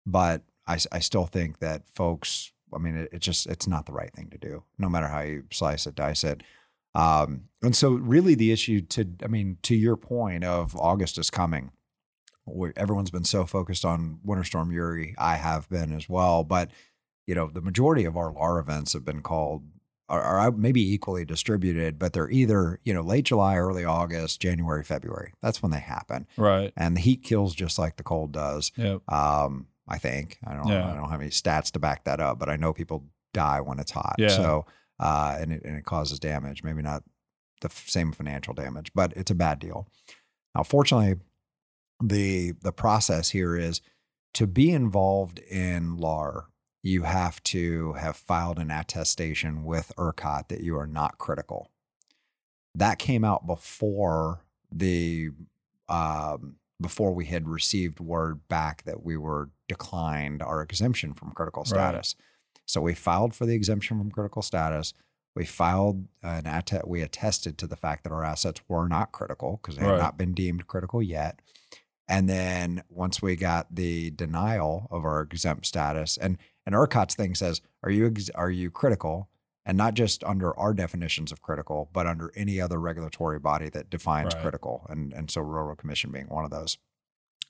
[0.07, 3.93] but I, I still think that folks I mean it, it just it's not the
[3.93, 6.43] right thing to do no matter how you slice it dice it
[6.95, 11.31] Um, and so, really, the issue to, I mean, to your point of August is
[11.31, 11.71] coming.
[12.77, 15.15] everyone's been so focused on Winter Storm Uri.
[15.19, 16.71] I have been as well, but
[17.27, 19.65] you know, the majority of our LAR events have been called
[20.09, 24.83] are, are maybe equally distributed, but they're either you know late July, early August, January,
[24.85, 25.33] February.
[25.43, 26.73] That's when they happen, Right.
[26.77, 28.73] and the heat kills just like the cold does.
[28.77, 29.03] Yep.
[29.13, 30.91] Um, I think I don't Yeah.
[30.91, 33.05] I don't have any stats to back that up, but I know people
[33.35, 34.17] die when it's hot.
[34.19, 34.29] Yeah.
[34.29, 34.67] So
[35.01, 36.63] uh, and it and it causes damage.
[36.65, 37.05] Maybe not
[37.61, 39.89] the f- same financial damage, but it's a bad deal.
[40.55, 41.17] Now, fortunately,
[42.03, 43.81] the the process here is
[44.35, 46.47] to be involved in LAR.
[46.83, 51.71] You have to have filed an attestation with ERCOT that you are not critical.
[52.75, 55.31] That came out before the
[55.89, 61.63] um, before we had received word back that we were declined our exemption from critical
[61.63, 61.69] Right.
[61.69, 62.15] status.
[62.67, 64.93] So we filed for the exemption from critical status.
[65.35, 69.59] We filed an att- we attested to the fact that our assets were not critical
[69.61, 71.41] because they had not been deemed critical yet.
[72.07, 76.39] And then once we got the denial of our exempt status, and
[76.69, 79.31] and ERCOT's thing says, are you ex- are you critical?
[79.65, 83.89] And not just under our definitions of critical, but under any other regulatory body that
[83.89, 84.43] defines Right.
[84.43, 86.77] critical, and and so Railroad Commission being one of those.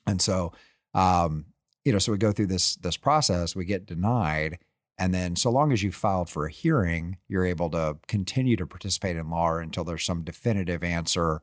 [0.07, 0.53] And so,
[0.93, 1.45] um,
[1.85, 4.59] you know, so we go through this this process, we get denied,
[4.97, 8.65] and then so long as you filed for a hearing, you're able to continue to
[8.67, 11.41] participate in LAR until there's some definitive answer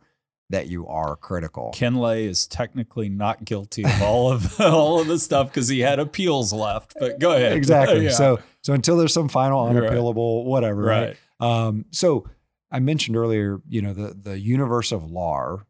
[0.51, 1.71] that you are critical.
[1.75, 5.81] Ken Lay is technically not guilty of all of all of the stuff because he
[5.81, 6.95] had appeals left.
[7.01, 7.53] But go ahead.
[7.57, 8.05] exactly.
[8.05, 8.11] Yeah.
[8.13, 9.75] So so until there's some final Right.
[9.77, 11.17] unappealable whatever, right?
[11.41, 11.67] right.
[11.67, 12.29] Um, so
[12.71, 15.67] I mentioned earlier, you know, the the universe of LAR,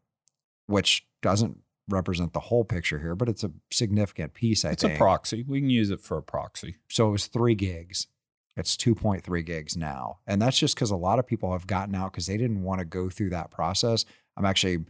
[0.67, 1.57] which doesn't
[1.89, 4.65] represent the whole picture here, but it's a significant piece.
[4.65, 4.95] I think It's think.
[4.95, 5.43] a proxy.
[5.47, 6.75] We can use it for a proxy.
[6.89, 8.07] so it was three gigs.
[8.57, 10.17] It's 2.3 gigs now.
[10.25, 12.79] And that's just because a lot of people have gotten out because they didn't want
[12.79, 14.03] to go through that process.
[14.37, 14.85] I'm actually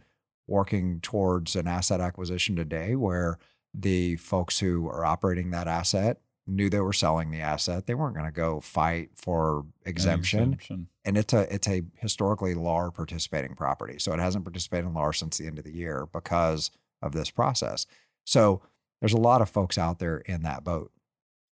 [0.46, 3.38] working towards an asset acquisition today where
[3.74, 7.86] the folks who are operating that asset knew they were selling the asset.
[7.86, 10.54] They weren't going to go fight for exemption.
[10.54, 10.88] Exemption.
[11.04, 13.98] And it's a it's a historically LAR participating property.
[13.98, 16.70] So it hasn't participated in LAR since the end of the year because
[17.02, 17.86] of this process.
[18.24, 18.62] So
[19.00, 20.90] there's a lot of folks out there in that boat.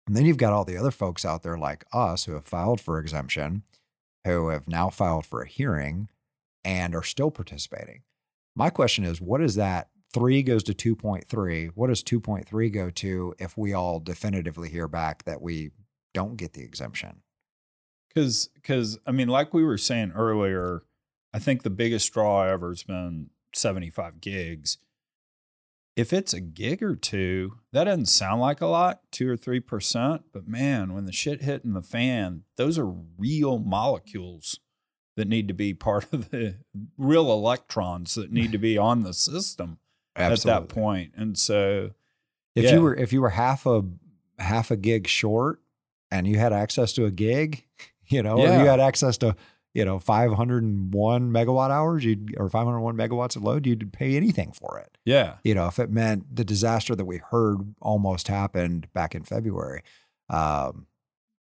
[0.08, 2.82] And then you've got all the other folks out there like us who have filed
[2.82, 3.64] for exemption,
[4.26, 6.10] who have now filed for a hearing
[6.64, 8.02] and are still participating.
[8.56, 9.90] My question is what is that?
[10.14, 11.72] Three goes to 2.3.
[11.74, 15.72] What does 2.3 go to if we all definitively hear back that we
[16.14, 17.22] don't get the exemption?
[18.10, 20.84] Because, because I mean, like we were saying earlier,
[21.34, 24.78] I think the biggest draw ever has been 75 gigs.
[25.96, 29.60] If it's a gig or two, that doesn't sound like a lot, two or three
[29.60, 30.24] percent.
[30.34, 34.60] But man, when the shit hit in the fan, those are real molecules
[35.18, 36.56] that need to be part of the
[36.98, 39.78] real electrons that need to be on the system
[40.16, 41.14] at that point.
[41.16, 41.92] And so,
[42.56, 42.74] If Yeah.
[42.76, 43.84] you were if you were half a
[44.40, 45.62] half a gig short
[46.10, 47.66] and you had access to a gig,
[48.08, 49.36] you know, or you had access to,
[49.74, 54.80] you know, 501 megawatt hours, you'd or 501 megawatts of load, you'd pay anything for
[54.80, 54.98] it.
[55.06, 59.24] yeah, You know, if it meant the disaster that we heard almost happened back in
[59.24, 59.82] February.
[60.30, 60.88] Um,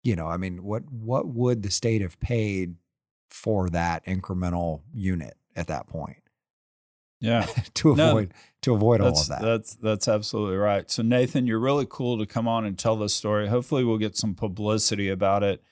[0.03, 2.77] you know, I mean, what what would the state have paid
[3.35, 6.18] for that incremental unit at that point
[7.24, 7.47] yeah.
[7.74, 9.43] to No, avoid to avoid all of that?
[9.43, 10.91] that's that's absolutely right.
[10.91, 13.49] So Nathan, you're really cool to come on and tell this story.
[13.49, 15.62] Hopefully, we'll get some publicity about it,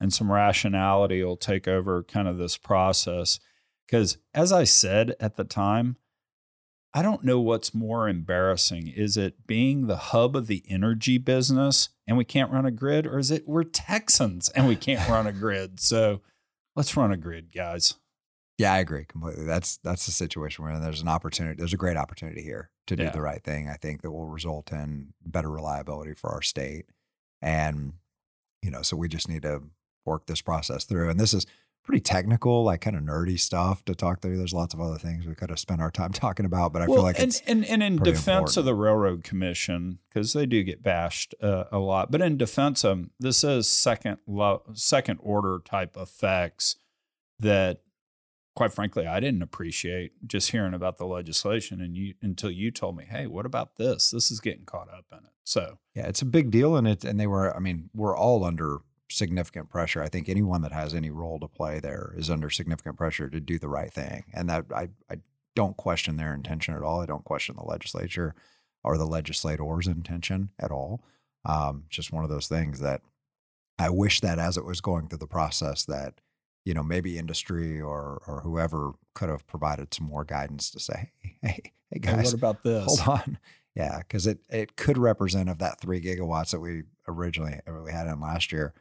[0.00, 3.38] and some rationality will take over kind of this process.
[3.86, 5.96] Because as I said at the time,
[6.94, 8.88] I don't know what's more embarrassing.
[8.88, 13.06] Is it being the hub of the energy business and we can't run a grid,
[13.06, 15.80] or is it we're Texans and we can't run a grid?
[15.80, 16.22] So
[16.76, 17.94] let's run a grid, guys.
[18.58, 19.44] Yeah, I agree completely.
[19.44, 21.56] That's that's the situation where there's an opportunity.
[21.58, 23.10] There's a great opportunity here to do Yeah.
[23.10, 23.68] the right thing.
[23.68, 26.86] I think that will result in better reliability for our state,
[27.42, 27.94] and
[28.62, 29.62] you know, so we just need to
[30.06, 31.10] work this process through.
[31.10, 31.46] And this is
[31.84, 34.38] pretty technical, like kind of nerdy stuff to talk through.
[34.38, 36.86] There's lots of other things we could have spent our time talking about, but I
[36.86, 40.62] feel like and, it's and, and in defense of the Railroad Commission, because they do
[40.62, 45.18] get bashed uh, a lot, but in defense of 'em, this is second lo- second
[45.22, 46.76] order type effects
[47.38, 47.82] that,
[48.56, 52.96] quite frankly, I didn't appreciate just hearing about the legislation and you until you told
[52.96, 54.10] me, hey, what about this?
[54.10, 55.32] This is getting caught up in it.
[55.44, 57.54] So Yeah, it's a big deal, and it and they were.
[57.54, 58.78] I mean, we're all under
[59.10, 60.02] significant pressure.
[60.02, 63.40] I think anyone that has any role to play there is under significant pressure to
[63.40, 65.16] do the right thing, and that I I
[65.54, 67.00] don't question their intention at all.
[67.00, 68.34] I don't question the legislature
[68.82, 71.02] or the legislators' intention at all.
[71.44, 73.02] Um, just one of those things that
[73.78, 76.20] I wish that as it was going through the process that
[76.64, 81.12] you know, maybe industry or or whoever could have provided some more guidance to say,
[81.20, 82.84] hey, hey, hey Hey, guys, what about this?
[82.98, 83.38] hold on.
[83.76, 88.06] Yeah, because it it could represent of that three gigawatts that we originally we had
[88.06, 88.72] in last year.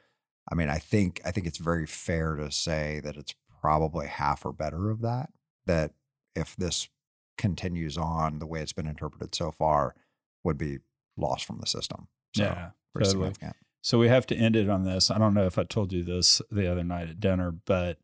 [0.51, 4.45] I mean, I think I think it's very fair to say that it's probably half
[4.45, 5.29] or better of that.
[5.65, 5.93] That
[6.35, 6.89] if this
[7.37, 9.95] continues on the way it's been interpreted so far,
[10.43, 10.79] would be
[11.17, 12.07] lost from the system.
[12.35, 13.33] So yeah, totally.
[13.81, 15.11] So we have to end it on this.
[15.11, 17.97] I don't know if I told you this the other night at dinner, but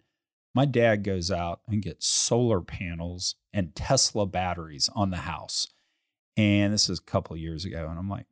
[0.54, 5.68] my dad goes out and gets solar panels and Tesla batteries on the house.
[6.36, 7.88] And this is a couple of years ago.
[7.90, 8.26] And I'm like,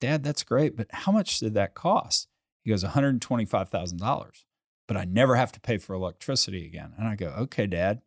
[0.00, 0.76] Dad, that's great.
[0.76, 2.28] But how much did that cost?
[2.64, 4.44] He goes, $125,000.
[4.88, 6.92] But I never have to pay for electricity again.
[6.98, 8.02] And I go, Okay, Dad,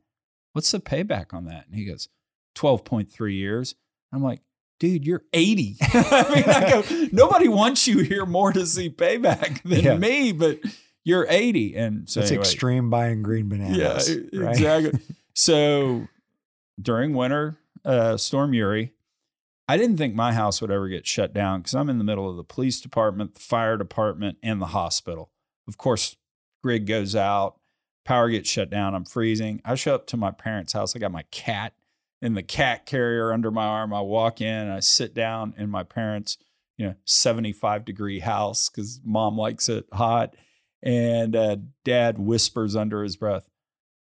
[0.53, 1.65] what's the payback on that?
[1.67, 2.09] And he goes,
[2.55, 3.75] 12.3 years.
[4.13, 4.41] I'm like,
[4.79, 5.77] dude, you're 80.
[5.81, 9.97] I mean, I go, nobody wants you here more to see payback than Yeah.
[9.97, 10.59] me, but
[11.03, 11.75] you're 80.
[11.75, 14.09] And so It's anyway, extreme buying green bananas.
[14.09, 14.51] yeah, right?
[14.55, 14.99] exactly.
[15.33, 16.07] so
[16.81, 18.91] during winter, uh, Storm Uri,
[19.67, 22.29] I didn't think my house would ever get shut down because I'm in the middle
[22.29, 25.31] of the police department, the fire department, and the hospital.
[25.67, 26.15] Of course,
[26.63, 27.59] grid goes out,
[28.05, 28.93] power gets shut down.
[28.93, 29.61] I'm freezing.
[29.65, 30.95] I show up to my parents' house.
[30.95, 31.73] I got my cat
[32.21, 33.93] in the cat carrier under my arm.
[33.93, 36.37] I walk in I sit down in my parents'
[36.77, 40.35] you know 75 degree house because mom likes it hot,
[40.83, 43.49] and uh, dad whispers under his breath.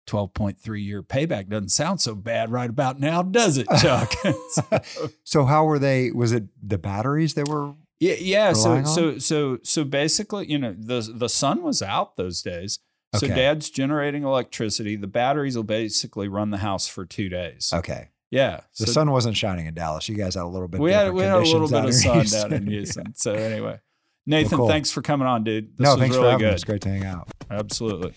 [0.09, 4.11] 12.3 year payback doesn't sound so bad right about now, does it, Chuck?
[4.51, 6.11] So- So how were they?
[6.11, 7.73] Was it the batteries they were?
[7.99, 8.53] yeah, yeah.
[8.53, 12.79] So, Relying so, so, so basically, you know, the the sun was out those days.
[13.15, 13.35] So Okay.
[13.35, 14.95] dad's generating electricity.
[14.95, 17.71] The batteries will basically run the house for two days.
[17.73, 18.09] Okay.
[18.31, 18.59] Yeah.
[18.77, 20.07] The so sun wasn't shining in Dallas.
[20.07, 20.79] You guys had a little bit.
[20.79, 23.05] we had we had a little bit of sun down in Houston.
[23.07, 23.15] Houston.
[23.15, 23.79] So anyway,
[24.27, 24.67] Nathan, cool.
[24.67, 25.75] thanks for coming on, dude.
[25.75, 26.53] This no, was thanks really for having good.
[26.53, 27.27] It's great to hang out.
[27.49, 28.13] Absolutely.